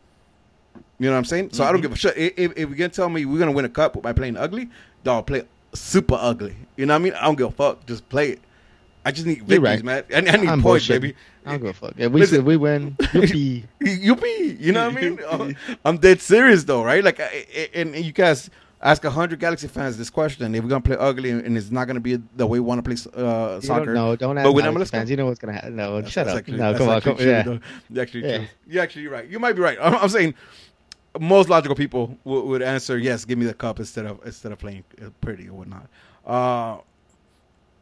[0.97, 1.51] You know what I'm saying?
[1.51, 1.74] So I Mm-hmm.
[1.74, 2.18] don't give a shit.
[2.18, 4.70] If, if, if you're gonna tell me we're gonna win a cup by playing ugly,
[5.03, 5.43] dog, play
[5.74, 6.55] super ugly.
[6.78, 7.14] You know what I mean?
[7.16, 7.86] I don't give a fuck.
[7.86, 8.39] Just play it.
[9.05, 10.03] I just need You're victories, man.
[10.14, 11.01] I, I need I'm points, bullshitting.
[11.01, 11.16] baby.
[11.50, 11.93] I don't give a fuck.
[11.97, 12.39] If we Listen.
[12.39, 13.64] if we win, yippee.
[13.82, 15.20] Yuppie, you know what I mean?
[15.30, 17.04] Uh, I'm dead serious though, right?
[17.04, 18.50] Like, I- and you guys
[18.82, 22.00] ask hundred Galaxy fans this question: If we're gonna play ugly and it's not gonna
[22.00, 24.72] be the way we want to play uh, You soccer, no, don't but ask Galaxy
[24.80, 25.10] MLS fans.
[25.10, 25.76] You know what's gonna happen.
[25.76, 26.39] No, That's- shut that's up.
[26.39, 27.41] actually- no, come on, come yeah.
[27.43, 27.60] though.
[27.89, 28.45] You're actually Yeah.
[28.68, 29.28] You're actually right.
[29.28, 29.78] You might be right.
[29.82, 30.34] I'm, I'm saying
[31.20, 34.60] most logical people would, would answer yes, give me the cup instead of instead of
[34.60, 35.88] playing uh, pretty or whatnot.
[36.26, 36.78] Uh,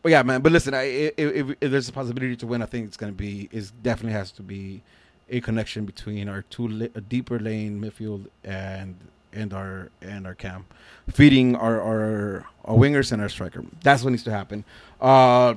[0.08, 0.40] but yeah, man.
[0.40, 3.12] But listen, I, if, if, if there's a possibility to win, I think it's gonna
[3.12, 3.50] be.
[3.52, 4.82] It definitely has to be
[5.30, 8.96] a connection between our two a deeper lane midfield and
[9.34, 10.66] and our and our cam,
[11.10, 13.66] feeding our our, our wingers and our striker.
[13.84, 14.64] That's what needs to happen.
[15.02, 15.56] Uh,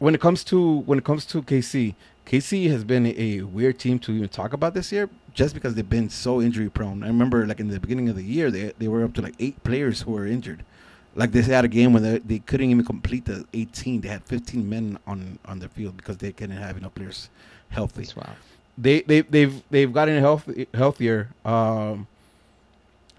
[0.00, 1.94] when it comes to when it comes to KC,
[2.26, 5.88] KC has been a weird team to even talk about this year, just because they've
[5.88, 7.04] been so injury prone.
[7.04, 9.36] I remember, like in the beginning of the year, they they were up to like
[9.38, 10.64] eight players who were injured.
[11.14, 14.02] Like they had a game when they, they couldn't even complete the 18.
[14.02, 17.30] They had 15 men on on the field because they couldn't have enough players
[17.70, 18.36] healthy wild.
[18.78, 21.28] they they they've they've gotten healthy healthier.
[21.44, 22.06] Um,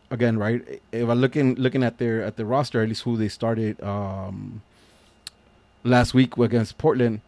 [0.09, 0.81] again, right?
[0.91, 4.61] If I looking looking at their at the roster, at least who they started um,
[5.83, 7.21] last week against Portland,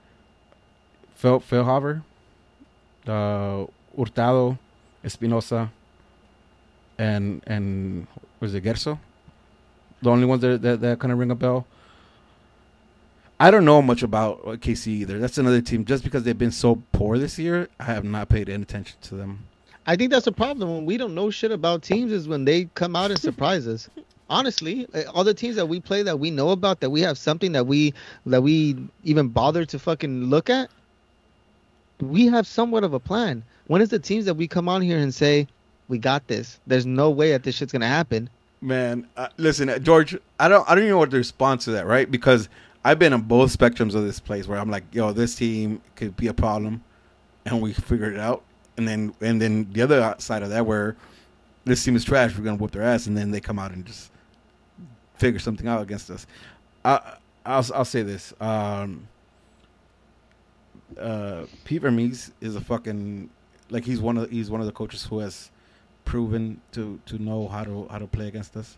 [1.15, 2.03] Fel Felhaver,
[3.07, 3.65] uh,
[3.97, 4.57] Hurtado,
[5.03, 5.69] Espinoza,
[6.97, 8.07] and and
[8.39, 8.99] was it Gerso?
[10.03, 11.65] The only ones that that, that kind of ring a bell.
[13.39, 15.19] I don't know much about KC either.
[15.19, 15.85] That's another team.
[15.85, 19.15] Just because they've been so poor this year, I have not paid any attention to
[19.15, 19.45] them.
[19.85, 22.65] I think that's the problem when we don't know shit about teams is when they
[22.75, 23.89] come out and surprise us.
[24.29, 27.17] Honestly, uh, all the teams that we play that we know about that we have
[27.17, 27.93] something that we
[28.25, 30.69] that we even bother to fucking look at,
[31.99, 33.43] we have somewhat of a plan.
[33.67, 35.47] When is the teams that we come on here and say
[35.89, 36.59] we got this?
[36.65, 38.29] There's no way that this shit's gonna happen.
[38.63, 40.17] Man, uh, listen, uh, George.
[40.39, 40.65] I don't.
[40.69, 42.09] I don't even know what to respond to that, right?
[42.09, 42.47] Because
[42.85, 46.15] I've been on both spectrums of this place where I'm like, yo, this team could
[46.15, 46.81] be a problem,
[47.45, 48.41] and we figured it out.
[48.77, 50.95] And then, and then the other side of that where
[51.65, 53.85] this team is trash, we're gonna whoop their ass, and then they come out and
[53.85, 54.13] just
[55.15, 56.25] figure something out against us.
[56.85, 58.33] I, I'll I'll say this.
[58.39, 59.09] Um,
[60.97, 63.29] uh, Pete Vermes is a fucking
[63.71, 65.51] like he's one of he's one of the coaches who has
[66.05, 68.77] proven to to know how to how to play against us.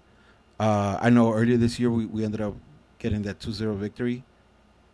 [0.60, 2.56] Uh, I know earlier this year we, we ended up
[2.98, 4.24] getting that 2-0 victory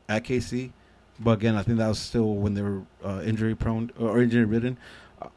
[0.09, 0.71] at KC,
[1.19, 4.45] but again I think that was still when they were uh, injury prone or injury
[4.45, 4.77] ridden.
[5.21, 5.27] Uh,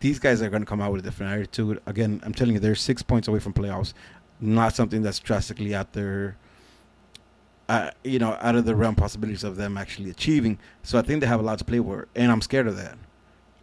[0.00, 1.80] these guys are going to come out with a different attitude.
[1.86, 3.94] Again, I'm telling you, they're six points away from playoffs.
[4.40, 6.36] Not something that's drastically out there.
[7.68, 10.58] Uh, you know, out of the realm possibilities of them actually achieving.
[10.82, 12.98] So I think they have a lot to play for, and I'm scared of that.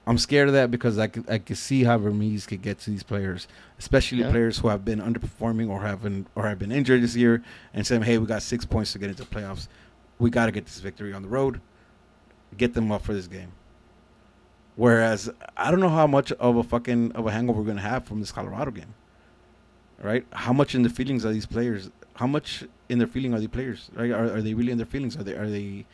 [0.07, 2.89] I'm scared of that because I could, I could see how Vermes could get to
[2.89, 3.47] these players,
[3.77, 4.31] especially Yeah.
[4.31, 7.43] players who have been underperforming or have been or have been injured this year,
[7.73, 9.67] and saying, "Hey, we got six points to get into playoffs.
[10.17, 11.61] We got to get this victory on the road,
[12.57, 13.51] get them up for this game."
[14.75, 18.05] Whereas I don't know how much of a fucking of a hangover we're gonna have
[18.05, 18.93] from this Colorado game,
[20.01, 20.25] right?
[20.31, 21.91] How much in the feelings are these players?
[22.15, 23.91] How much in their feeling are the players?
[23.93, 24.09] Right?
[24.11, 25.15] Are, are they really in their feelings?
[25.17, 25.85] Are they are they?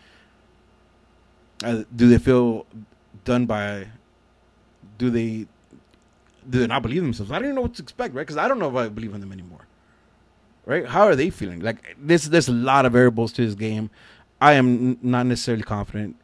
[1.63, 2.65] Uh, do they feel
[3.23, 3.87] done by?
[4.97, 5.47] Do they?
[6.47, 7.31] Do they not believe themselves?
[7.31, 8.21] I don't even know what to expect, right?
[8.21, 9.65] Because I don't know if I believe in them anymore.
[10.65, 10.85] Right?
[10.85, 11.59] How are they feeling?
[11.59, 13.89] Like this, there's a lot of variables to this game.
[14.41, 16.15] I am not necessarily confident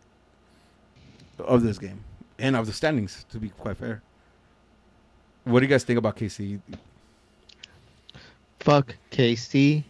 [1.40, 2.04] of this game
[2.38, 3.26] and of the standings.
[3.32, 4.02] To be quite fair,
[5.44, 6.60] what do you guys think about KC?
[8.60, 9.84] Fuck KC.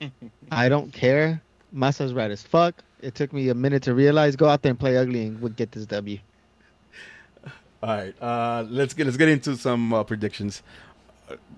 [0.50, 1.42] I don't care.
[1.74, 2.74] Masa's right as fuck.
[3.00, 4.36] It took me a minute to realize.
[4.36, 6.18] Go out there and play ugly and we'll get this W.
[7.82, 10.62] All right, uh, let's get let's get into some uh, predictions.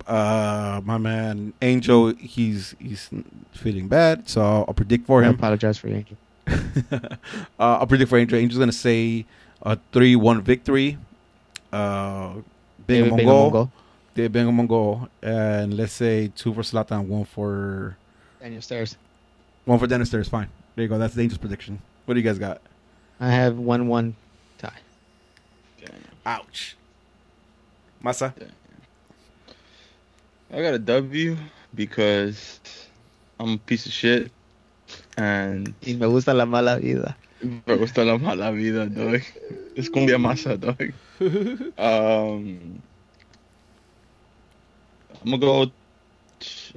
[0.05, 3.09] Uh, my man Angel, he's he's
[3.53, 5.35] feeling bad, so I'll, predict for I him.
[5.35, 6.17] apologize for Angel.
[6.91, 7.17] uh,
[7.57, 8.37] I'll predict for Angel.
[8.37, 9.25] Angel's gonna say
[9.61, 10.97] a three-one victory.
[11.71, 12.33] Uh,
[12.85, 13.71] Big Mongol.
[14.13, 17.95] David Mongol, and let's say two for Zlatan, one for
[18.41, 18.97] Daniel Steres.
[19.65, 20.09] One for Dennis.
[20.09, 20.49] There's fine.
[20.75, 20.97] There you go.
[20.97, 21.81] That's the Angel's prediction.
[22.05, 22.61] What do you guys got?
[23.19, 24.15] I have one one
[24.57, 24.79] tie.
[26.25, 26.75] Ouch.
[28.03, 28.33] Masa.
[30.53, 31.37] I got a W
[31.73, 32.59] because
[33.39, 34.31] I'm a piece of shit
[35.17, 37.15] and Y me gusta la mala vida.
[37.41, 39.21] me gusta la mala vida, dog.
[39.75, 40.93] Es cumbia masa, dog.
[41.77, 42.81] Um,
[45.23, 45.61] I'm gonna go.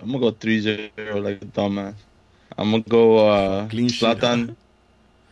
[0.02, 0.90] I'm gonna go 3-0
[1.24, 1.94] like a dumbass.
[2.58, 4.56] I'm gonna go uh, Clean sheet, Zlatan.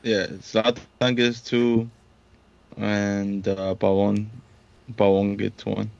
[0.02, 1.88] Yeah, Zlatan gets two,
[2.76, 4.26] and uh, Pavon,
[4.94, 5.90] Pavon gets one.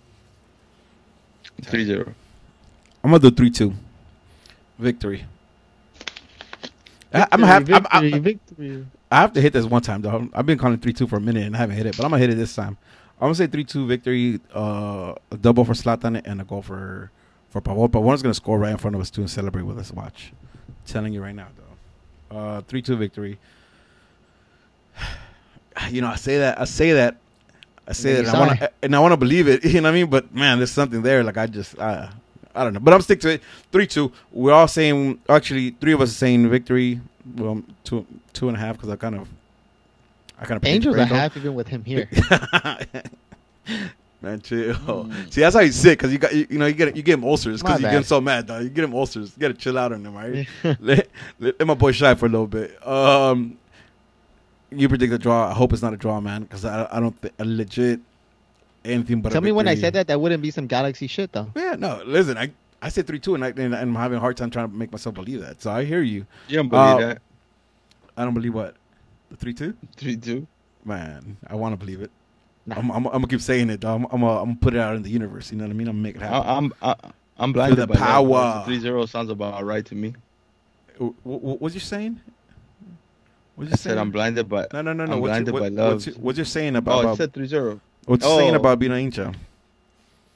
[1.63, 2.13] 3-0.
[3.05, 3.73] I'm gonna do three two.
[4.79, 5.25] Victory.
[7.13, 7.71] I, I'm gonna have.
[7.71, 8.87] I'm- victory, I'm- victory.
[9.11, 10.29] I have to hit this one time though.
[10.33, 12.11] I've been calling three two for a minute and I haven't hit it, but I'm
[12.11, 12.79] gonna hit it this time.
[13.21, 17.11] I'm gonna say three two victory, uh, a double for Zlatan and a goal for
[17.51, 17.89] for Pavon.
[17.91, 19.93] Pavon's gonna score right in front of us too and celebrate with us.
[19.93, 20.33] Watch,
[20.87, 22.37] telling you right now though.
[22.37, 23.39] Uh, three two victory.
[25.91, 26.61] You know, I say that.
[26.61, 27.17] I say that.
[27.89, 28.27] I say that.
[28.27, 29.65] And I want to, and I want to believe it.
[29.73, 30.11] You know what I mean?
[30.11, 31.25] But man, there's something there.
[31.25, 32.11] Like I just, I,
[32.55, 32.81] I don't know.
[32.81, 33.43] But I'm stick to it.
[33.73, 34.13] Three two.
[34.33, 35.19] We're all saying.
[35.31, 37.01] Actually, three of us are saying victory.
[37.37, 39.29] Well, two two and a half because I kind of,
[40.39, 42.07] I kind of Angel's a half even with him here.
[44.23, 44.75] Man, chill.
[44.83, 45.33] Mm.
[45.33, 47.15] See, that's how he's sick because you got you, you know you get you get
[47.15, 48.47] him ulcers because you get him so mad.
[48.47, 48.63] Dog.
[48.63, 49.33] You get him ulcers.
[49.37, 50.47] You got to chill out on him, right?
[50.81, 51.09] let,
[51.41, 52.87] let, let my boy shy for a little bit.
[52.87, 53.59] Um,
[54.71, 55.49] you predict a draw.
[55.51, 58.01] I hope it's not a draw, man, because I I don't think legit
[58.85, 59.33] anything but.
[59.33, 61.51] a Tell me when I said that, that wouldn't be some galaxy shit though.
[61.57, 62.03] Yeah, no.
[62.05, 64.71] Listen, I I said three two, and, I, and I'm having a hard time trying
[64.71, 65.61] to make myself believe that.
[65.63, 66.27] So I hear you.
[66.49, 67.23] You don't believe Uh, that?
[68.17, 68.77] I don't believe what
[69.31, 69.75] the three two.
[69.97, 70.47] 3-2.
[70.85, 72.11] Man, I want to believe it.
[72.65, 72.77] Nah.
[72.77, 73.81] I'm, I'm, I'm gonna keep saying it.
[73.81, 73.95] Though.
[73.95, 75.51] I'm, I'm, gonna, I'm gonna put it out in the universe.
[75.51, 75.89] You know what I mean?
[75.89, 76.49] I'm gonna make it happen.
[76.49, 78.33] I'm I, I'm blinded the by love, bro.
[78.33, 78.65] power.
[78.69, 80.15] 3-0 sounds about right to me.
[80.99, 82.21] what, what was you saying?
[83.57, 83.95] What you I saying?
[83.95, 84.67] said I'm blinded by.
[84.73, 85.15] No, no, no, no.
[85.15, 85.93] I'm What you, blinded what, by love.
[85.95, 86.97] What's, you- what you're saying about?
[86.97, 87.81] Oh, about it said 3-0.
[88.07, 88.59] what's you saying oh.
[88.59, 89.35] about being an hincha?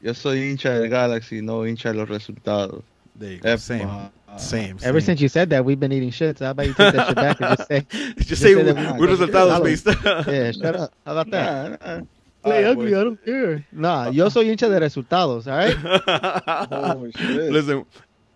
[0.02, 2.82] Yo soy hincha del Galaxy, no hincha de los resultados.
[3.14, 3.48] There you go.
[3.54, 4.10] Epa.
[4.38, 4.78] Same, same.
[4.82, 6.38] Ever since you said that, we've been eating shit.
[6.38, 8.54] So how about you take that shit back and just say, just, just say say
[8.56, 9.86] we- that we're resultados based.
[10.26, 10.92] yeah, shut up.
[11.06, 11.80] How about that?
[11.80, 12.02] Nah, nah.
[12.46, 12.94] Play Alright, ugly, boys.
[12.94, 13.66] I don't care.
[13.72, 16.68] Nah, yo soy hincha de resultados, all right?
[16.70, 17.50] Oh, shit.
[17.50, 17.84] Listen,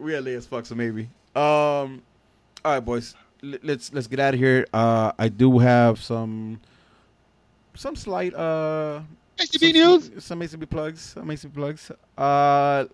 [0.00, 1.02] we are late as fuck, so maybe.
[1.36, 2.02] Um,
[2.64, 3.14] all right, boys.
[3.44, 4.66] L- let's let's get out of here.
[4.74, 6.60] Uh, I do have some
[7.74, 9.02] some slight uh
[9.38, 10.24] ACB some, news.
[10.24, 11.00] Some ACB plugs.
[11.00, 11.92] Some ACB plugs.
[12.18, 12.86] Uh,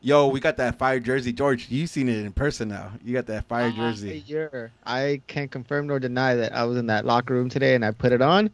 [0.00, 1.68] yo, we got that fire jersey, George.
[1.70, 2.92] You seen it in person now.
[3.04, 4.24] You got that fire jersey.
[4.28, 4.70] Fire.
[4.86, 7.90] I can't confirm nor deny that I was in that locker room today and I
[7.90, 8.50] put it on.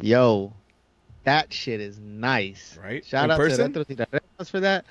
[0.00, 0.52] Yo,
[1.26, 2.78] that shit is nice.
[2.82, 3.04] Right?
[3.04, 3.72] Shout In out person?
[3.74, 4.84] to Retro for that.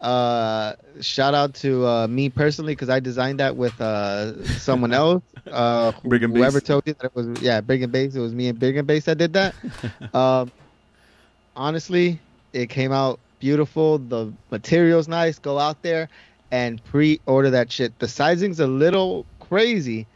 [0.00, 5.22] Uh, shout out to uh, me personally because I designed that with uh, someone else.
[5.46, 6.66] Uh, wh- and whoever Base.
[6.66, 8.14] told you that it was yeah, Big and Base.
[8.16, 9.54] It was me and Big and Base that did that.
[10.14, 10.50] um,
[11.56, 12.18] honestly,
[12.52, 13.98] it came out beautiful.
[13.98, 15.38] The material's nice.
[15.38, 16.08] Go out there
[16.50, 17.96] and pre-order that shit.
[17.98, 20.06] The sizing's a little crazy.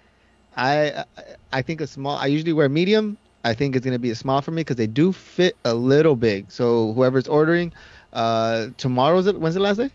[0.56, 1.04] I I-
[1.52, 2.16] I think a small.
[2.16, 3.16] I usually wear medium.
[3.46, 6.16] I think it's gonna be a small for me because they do fit a little
[6.16, 6.50] big.
[6.50, 7.72] So whoever's ordering,
[8.12, 9.38] uh, tomorrow's it.
[9.38, 9.90] When's the last day?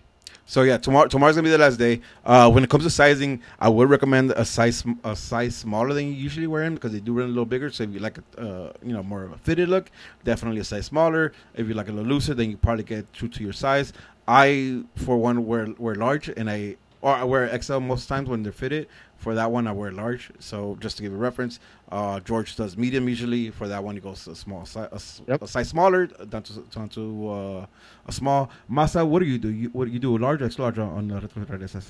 [0.45, 1.99] So yeah, tomorrow tomorrow's gonna be the last day.
[2.25, 6.07] Uh, when it comes to sizing, I would recommend a size a size smaller than
[6.07, 7.69] you usually wear in because they do run a little bigger.
[7.69, 9.91] So if you like a uh, you know more of a fitted look,
[10.23, 11.33] definitely a size smaller.
[11.53, 13.91] If you like a little looser, then you probably get true to your size.
[14.29, 18.43] I for one wear wear large, and I or I wear XL most times when
[18.43, 18.87] they're fitted.
[19.21, 20.31] For that one, I wear large.
[20.39, 21.59] So just to give a reference,
[21.91, 23.51] uh, George does medium usually.
[23.51, 25.43] For that one, he goes a small size, a, s- Yep.
[25.43, 27.65] a size smaller down to down to uh,
[28.09, 28.49] a small.
[28.69, 29.49] Masa, what do you do?
[29.49, 30.17] You, what do you do?
[30.17, 31.85] Large or extra large on the retro Retrotradeses?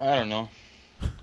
[0.00, 0.48] I don't know.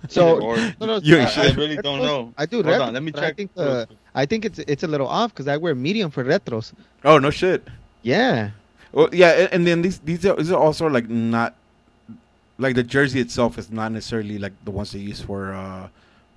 [0.10, 0.40] So
[0.82, 2.34] no, no, You I, I really don't know.
[2.38, 2.58] I do.
[2.58, 3.38] Hold retro, on, let me but I check.
[3.38, 3.86] think uh.
[4.14, 6.74] I think it's it's a little off because I wear medium for retros.
[7.06, 7.64] Oh no shit.
[8.04, 8.52] Yeah.
[8.92, 11.56] Well, yeah, and, and then these these are, these are also like not
[12.60, 15.88] like the jersey itself is not necessarily like the ones they use for uh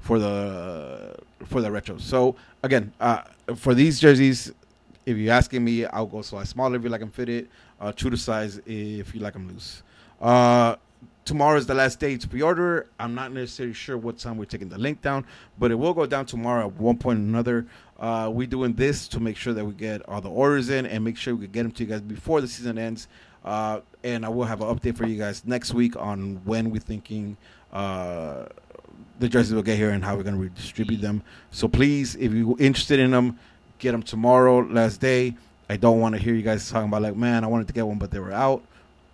[0.01, 1.15] for the
[1.45, 1.99] for the retro.
[1.99, 3.23] So again, uh
[3.57, 4.53] for these jerseys,
[5.05, 7.49] if you're asking me, I'll go size smaller if you like them fitted,
[7.81, 9.83] uh true to size if you like them loose.
[10.21, 10.77] Uh
[11.25, 12.87] tomorrow is the last day to pre-order.
[12.99, 15.25] I'm not necessarily sure what time we're taking the link down,
[15.59, 17.67] but it will go down tomorrow at one point or another.
[17.99, 21.05] Uh, we're doing this to make sure that we get all the orders in and
[21.05, 23.07] make sure we get them to you guys before the season ends.
[23.45, 26.81] Uh, and I will have an update for you guys next week on when we're
[26.81, 27.37] thinking
[27.73, 28.47] uh,
[29.19, 31.23] the jerseys will get here and how we're going to redistribute them.
[31.51, 33.39] So please, if you're interested in them,
[33.79, 35.35] get them tomorrow, last day.
[35.69, 37.87] I don't want to hear you guys talking about like, man, I wanted to get
[37.87, 38.63] one, but they were out.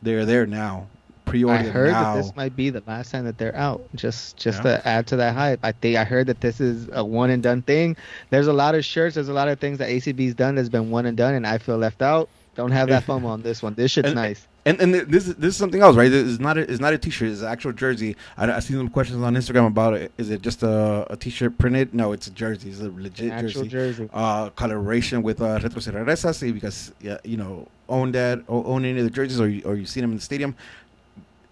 [0.03, 0.89] They're there now.
[1.25, 2.15] Pre-order I heard now.
[2.15, 3.83] that this might be the last time that they're out.
[3.95, 4.79] Just just Yeah.
[4.79, 7.43] to add to that hype, I think I heard that this is a one and
[7.43, 7.97] done thing.
[8.31, 10.91] There's a lot of shirts, there's a lot of things that ACB's done that's been
[10.91, 12.31] one and done, and I feel left out.
[12.59, 13.75] Don't have that FOMO on this one.
[13.75, 14.49] This shit's And- nice.
[14.67, 16.13] And and this is this is something else, right?
[16.13, 17.29] It's not a, it's not a t-shirt.
[17.31, 18.17] It's an actual jersey.
[18.37, 20.11] I, I see some questions on Instagram about it.
[20.19, 21.95] Is it just a, a t-shirt printed?
[21.95, 22.69] No, it's a jersey.
[22.71, 23.69] It's a legit Actual jersey.
[23.69, 24.11] jersey.
[24.13, 28.85] Uh, collaboration with uh, Retro if you guys, yeah, you know, own that or own
[28.85, 30.55] any of the jerseys, or you, or you've seen them in the stadium,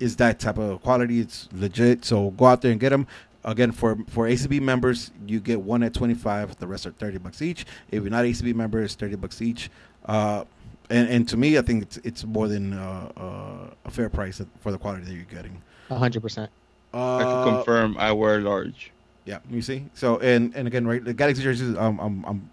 [0.00, 1.20] is that type of quality.
[1.20, 2.04] It's legit.
[2.04, 3.06] So go out there and get them.
[3.44, 6.58] Again, for for ACB members, you get one at twenty five.
[6.58, 7.64] The rest are thirty bucks each.
[7.90, 9.70] If you're not ACB member, it's thirty bucks each.
[10.04, 10.44] Uh,
[10.90, 14.40] and, and to me, I think it's it's more than uh, uh, a fair price
[14.60, 15.60] for the quality that you're getting.
[15.88, 16.50] hundred percent.
[16.94, 18.92] Uh, I can confirm I wear large.
[19.24, 19.86] Yeah, you see.
[19.94, 22.50] So and and again, right, the Galaxy jerseys, um, I'm I'm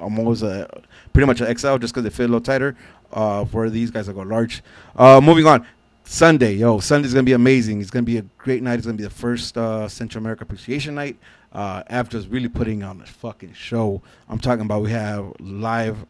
[0.00, 0.68] I'm always a
[1.12, 2.76] pretty much an XL just because they fit a little tighter.
[3.12, 4.62] Uh, for these guys, I go large.
[4.96, 5.66] Uh, moving on.
[6.06, 7.80] Sunday, yo, Sunday's gonna be amazing.
[7.80, 8.74] It's gonna be a great night.
[8.74, 11.16] It's gonna be the first uh, Central America Appreciation Night.
[11.52, 14.02] Uh, After's really putting on a fucking show.
[14.28, 16.04] I'm talking about we have live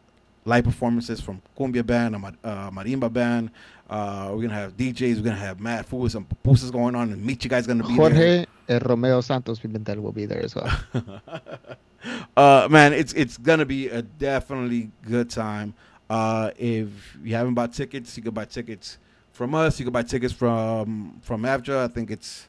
[0.45, 3.51] live performances from cumbia band, a uh, marimba band.
[3.89, 5.17] Uh, we're gonna have DJs.
[5.17, 7.89] We're gonna have Mad Fools and pupusas going on, and meet you guys gonna be
[7.89, 7.97] there.
[7.97, 10.71] Jorge uh, Romeo Santos Pimentel will be there as well.
[12.37, 15.73] uh, man, it's it's gonna be a definitely good time.
[16.09, 18.97] Uh, if you haven't bought tickets, you can buy tickets
[19.33, 19.79] from us.
[19.79, 21.83] You can buy tickets from from Avja.
[21.83, 22.47] I think it's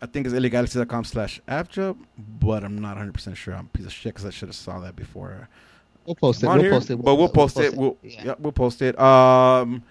[0.00, 3.54] I think it's lagalaxy.com slash Avja, but I'm not 100 percent sure.
[3.54, 5.48] I'm a piece of shit because I should have saw that before.
[6.06, 6.46] We'll post it.
[6.48, 6.96] We'll post it.
[7.02, 7.74] but we'll post it.
[7.74, 8.24] We'll Yeah.
[8.24, 8.98] yeah, we'll post it.
[8.98, 9.82] Um,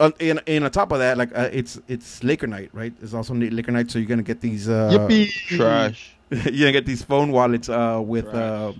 [0.00, 2.92] on, in in on top of that, like uh, it's it's Laker night, right?
[3.02, 4.68] It's also Laker night, so you're gonna get these.
[4.68, 5.30] Uh, Yippee!
[5.30, 6.16] Trash.
[6.30, 8.34] you're gonna get these phone wallets uh, with Right.
[8.34, 8.72] uh,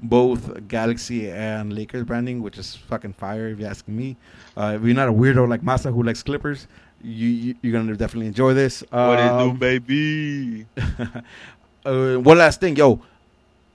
[0.00, 4.16] both Galaxy and Lakers branding, which is fucking fire if you ask me.
[4.56, 6.68] Uh, if you're not a weirdo like Masa who likes Clippers,
[7.02, 8.82] you, you you're gonna definitely enjoy this.
[8.90, 10.66] What it do, Um, baby?
[11.84, 13.00] uh, one last thing, yo,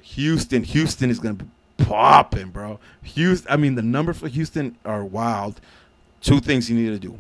[0.02, 0.64] Houston.
[0.64, 1.46] Houston is gonna be
[1.78, 2.80] popping, bro.
[3.04, 3.52] Houston.
[3.52, 5.60] I mean, the numbers for Houston are wild.
[6.22, 7.18] Two things you need to do.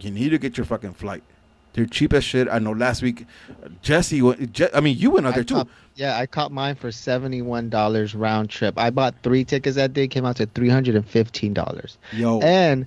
[0.00, 1.22] You need to get your fucking flight.
[1.74, 2.48] They're cheap as shit.
[2.48, 2.72] I know.
[2.72, 3.26] Last week,
[3.82, 4.20] Jesse.
[4.22, 5.54] went- Je- I mean, you went out there I too.
[5.54, 8.74] caught- yeah, I caught mine for seventy one dollars round trip.
[8.78, 10.08] I bought three tickets that day.
[10.08, 11.98] Came out to three hundred and fifteen dollars.
[12.12, 12.86] Yo, And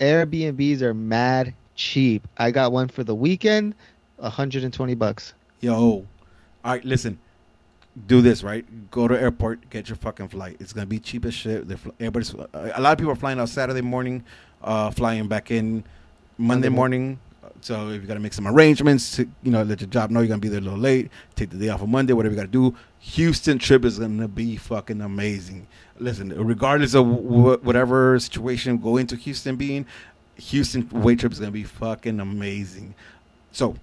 [0.00, 2.26] Airbnbs are mad cheap.
[2.36, 3.74] I got one for the weekend,
[4.22, 5.34] hundred and twenty bucks.
[5.60, 6.06] Yo, all
[6.64, 7.18] right, listen.
[8.06, 8.64] Do this right.
[8.90, 10.56] Go to airport, get your fucking flight.
[10.58, 11.68] It's gonna be cheap as shit.
[11.68, 14.24] They're fl- everybody's a lot of people are flying out Saturday morning,
[14.62, 15.84] uh, flying back in
[16.36, 17.20] Monday morning.
[17.60, 20.28] So if you gotta make some arrangements, to, you know, let your job know you're
[20.28, 21.08] gonna be there a little late.
[21.36, 22.74] Take the day off on Monday, whatever you gotta do.
[22.98, 25.66] Houston trip is gonna be fucking amazing.
[25.98, 29.86] Listen, regardless of wh- whatever situation go into Houston being,
[30.36, 32.94] Houston way trip is gonna be fucking amazing.
[33.52, 33.76] So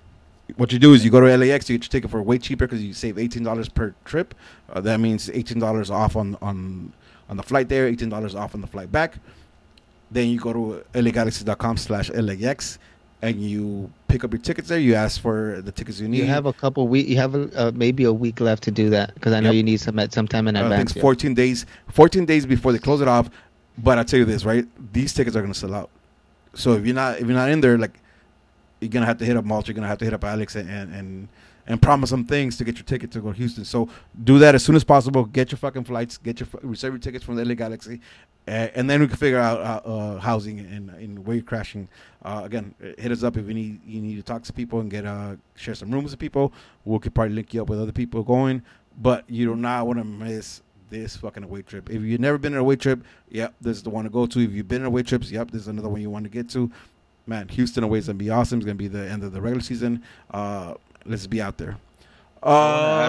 [0.58, 2.66] what you do is you go to LAX, you get your ticket for way cheaper
[2.68, 4.36] because you save eighteen dollars per trip.
[4.72, 6.92] Uh, that means eighteen dollars off on on
[7.30, 9.16] on the flight there, eighteen dollars off on the flight back.
[10.12, 12.80] Then you go to lagalaxy.com slash LAX
[13.22, 14.80] and you pick up your tickets there.
[14.80, 16.18] You ask for the tickets you need.
[16.18, 17.08] You have a couple week.
[17.08, 19.56] You have a, uh, maybe a week left to do that because I know Yep.
[19.56, 20.92] you need some at some time in I think advance.
[20.92, 21.02] it's yeah.
[21.02, 23.30] 14 days 14 days before they close it off
[23.78, 25.89] but i tell you this right these tickets are going to sell out
[26.54, 27.98] so if you're not if you're not in there like
[28.82, 30.70] you're to have to hit up Malta, you're to have to hit up alex and,
[30.70, 31.28] and and
[31.68, 33.88] and promise some things to get your ticket to go to houston so
[34.24, 37.24] do that as soon as possible get your fucking flights get your reserve your tickets
[37.24, 38.02] from the la galaxy
[38.48, 41.88] uh, and then we can figure out uh, uh, housing and, and where you're crashing
[42.26, 44.90] uh, again hit us up if you need you need to talk to people and
[44.90, 46.52] get uh share some rooms with people
[46.84, 48.62] we could probably link you up with other people going
[49.00, 50.62] but you do not want to miss
[50.92, 51.90] this fucking away trip.
[51.90, 54.28] If you've never been on a away trip, yep, this is the one to go
[54.28, 54.40] to.
[54.40, 56.50] If you've been on away trips, yep, this is another one you want to get
[56.50, 56.70] to.
[57.28, 58.59] Man, Houston away is gonna be awesome.
[58.59, 60.03] It's gonna be the end of the regular season.
[60.32, 60.74] Uh,
[61.05, 61.78] let's be out there.
[62.43, 62.57] I wanna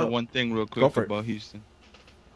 [0.03, 1.07] Uh, add one thing real quick for it.
[1.07, 1.63] about Houston.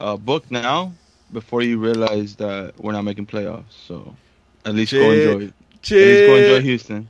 [0.00, 0.92] Uh, book now
[1.32, 3.64] before you realize that we're not making playoffs.
[3.86, 4.14] So
[4.64, 5.18] at least go Shit.
[5.18, 5.44] enjoy.
[5.46, 7.08] At least go enjoy Houston.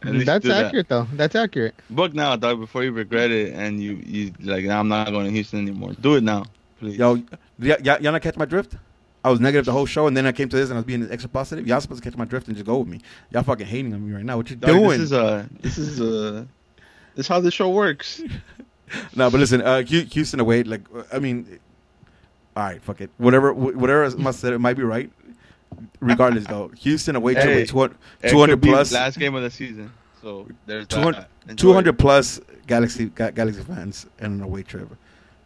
[0.00, 0.66] That's do that.
[0.66, 1.06] accurate though.
[1.14, 1.74] That's accurate.
[1.90, 5.32] Book now, dog, before you regret it and you you like I'm not going to
[5.32, 5.92] Houston anymore.
[6.00, 6.44] Do it now,
[6.78, 6.96] please.
[6.98, 7.22] Yo, y-
[7.60, 8.76] y- y'all not catch my drift?
[9.24, 10.84] I was negative the whole show, and then I came to this, and I was
[10.86, 11.66] being extra positive.
[11.66, 13.00] Y'all supposed to catch my drift and just go with me.
[13.30, 14.36] Y'all fucking hating on me right now.
[14.36, 14.90] What you Dog, doing?
[14.90, 16.44] This is uh this is uh
[17.14, 18.22] this is how the show works.
[19.14, 20.62] No, but listen, uh, Houston away.
[20.62, 21.58] Like, uh, I mean,
[22.56, 23.10] all right, fuck it.
[23.18, 25.10] Whatever, wh- whatever must said, it might be right.
[26.00, 29.42] Regardless, though, Houston away Hey, with 200, It 200 could be plus, last game of
[29.42, 29.92] the season.
[30.22, 34.88] So there's 200 200 plus Galaxy Ga- Galaxy fans and an away trip.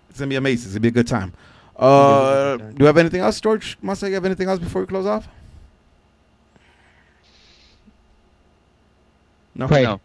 [0.08, 0.66] It's gonna be amazing.
[0.66, 1.32] It's gonna be a good time.
[1.76, 3.78] Uh, do you have anything else, George?
[3.80, 5.28] Must I have anything else before we close off?
[9.54, 9.68] No.
[9.68, 9.82] Pray.
[9.82, 10.00] No.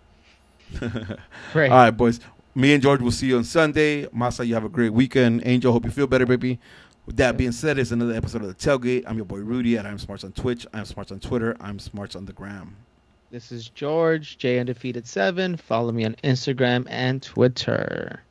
[1.52, 1.70] Pray.
[1.70, 2.20] All right, boys.
[2.56, 4.06] Me and George will see you on Sunday.
[4.08, 5.44] Masa, you have a great weekend.
[5.46, 6.60] Angel, hope you feel better, baby.
[7.06, 9.04] With that being said, it's another episode of the Tailgate.
[9.08, 10.66] I'm your boy Rudy at I'm Smarts on Twitch.
[10.74, 11.56] I'm Smarts on Twitter.
[11.62, 12.76] I'm Smarts on the gram.
[13.30, 15.58] This is George, J Undefeated 7.
[15.58, 18.24] Follow me on Instagram and Twitter.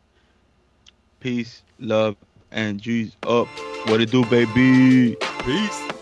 [1.20, 2.16] Peace, love,
[2.56, 3.46] and G's up.
[3.86, 5.14] What it do, baby?
[5.44, 5.95] Peace.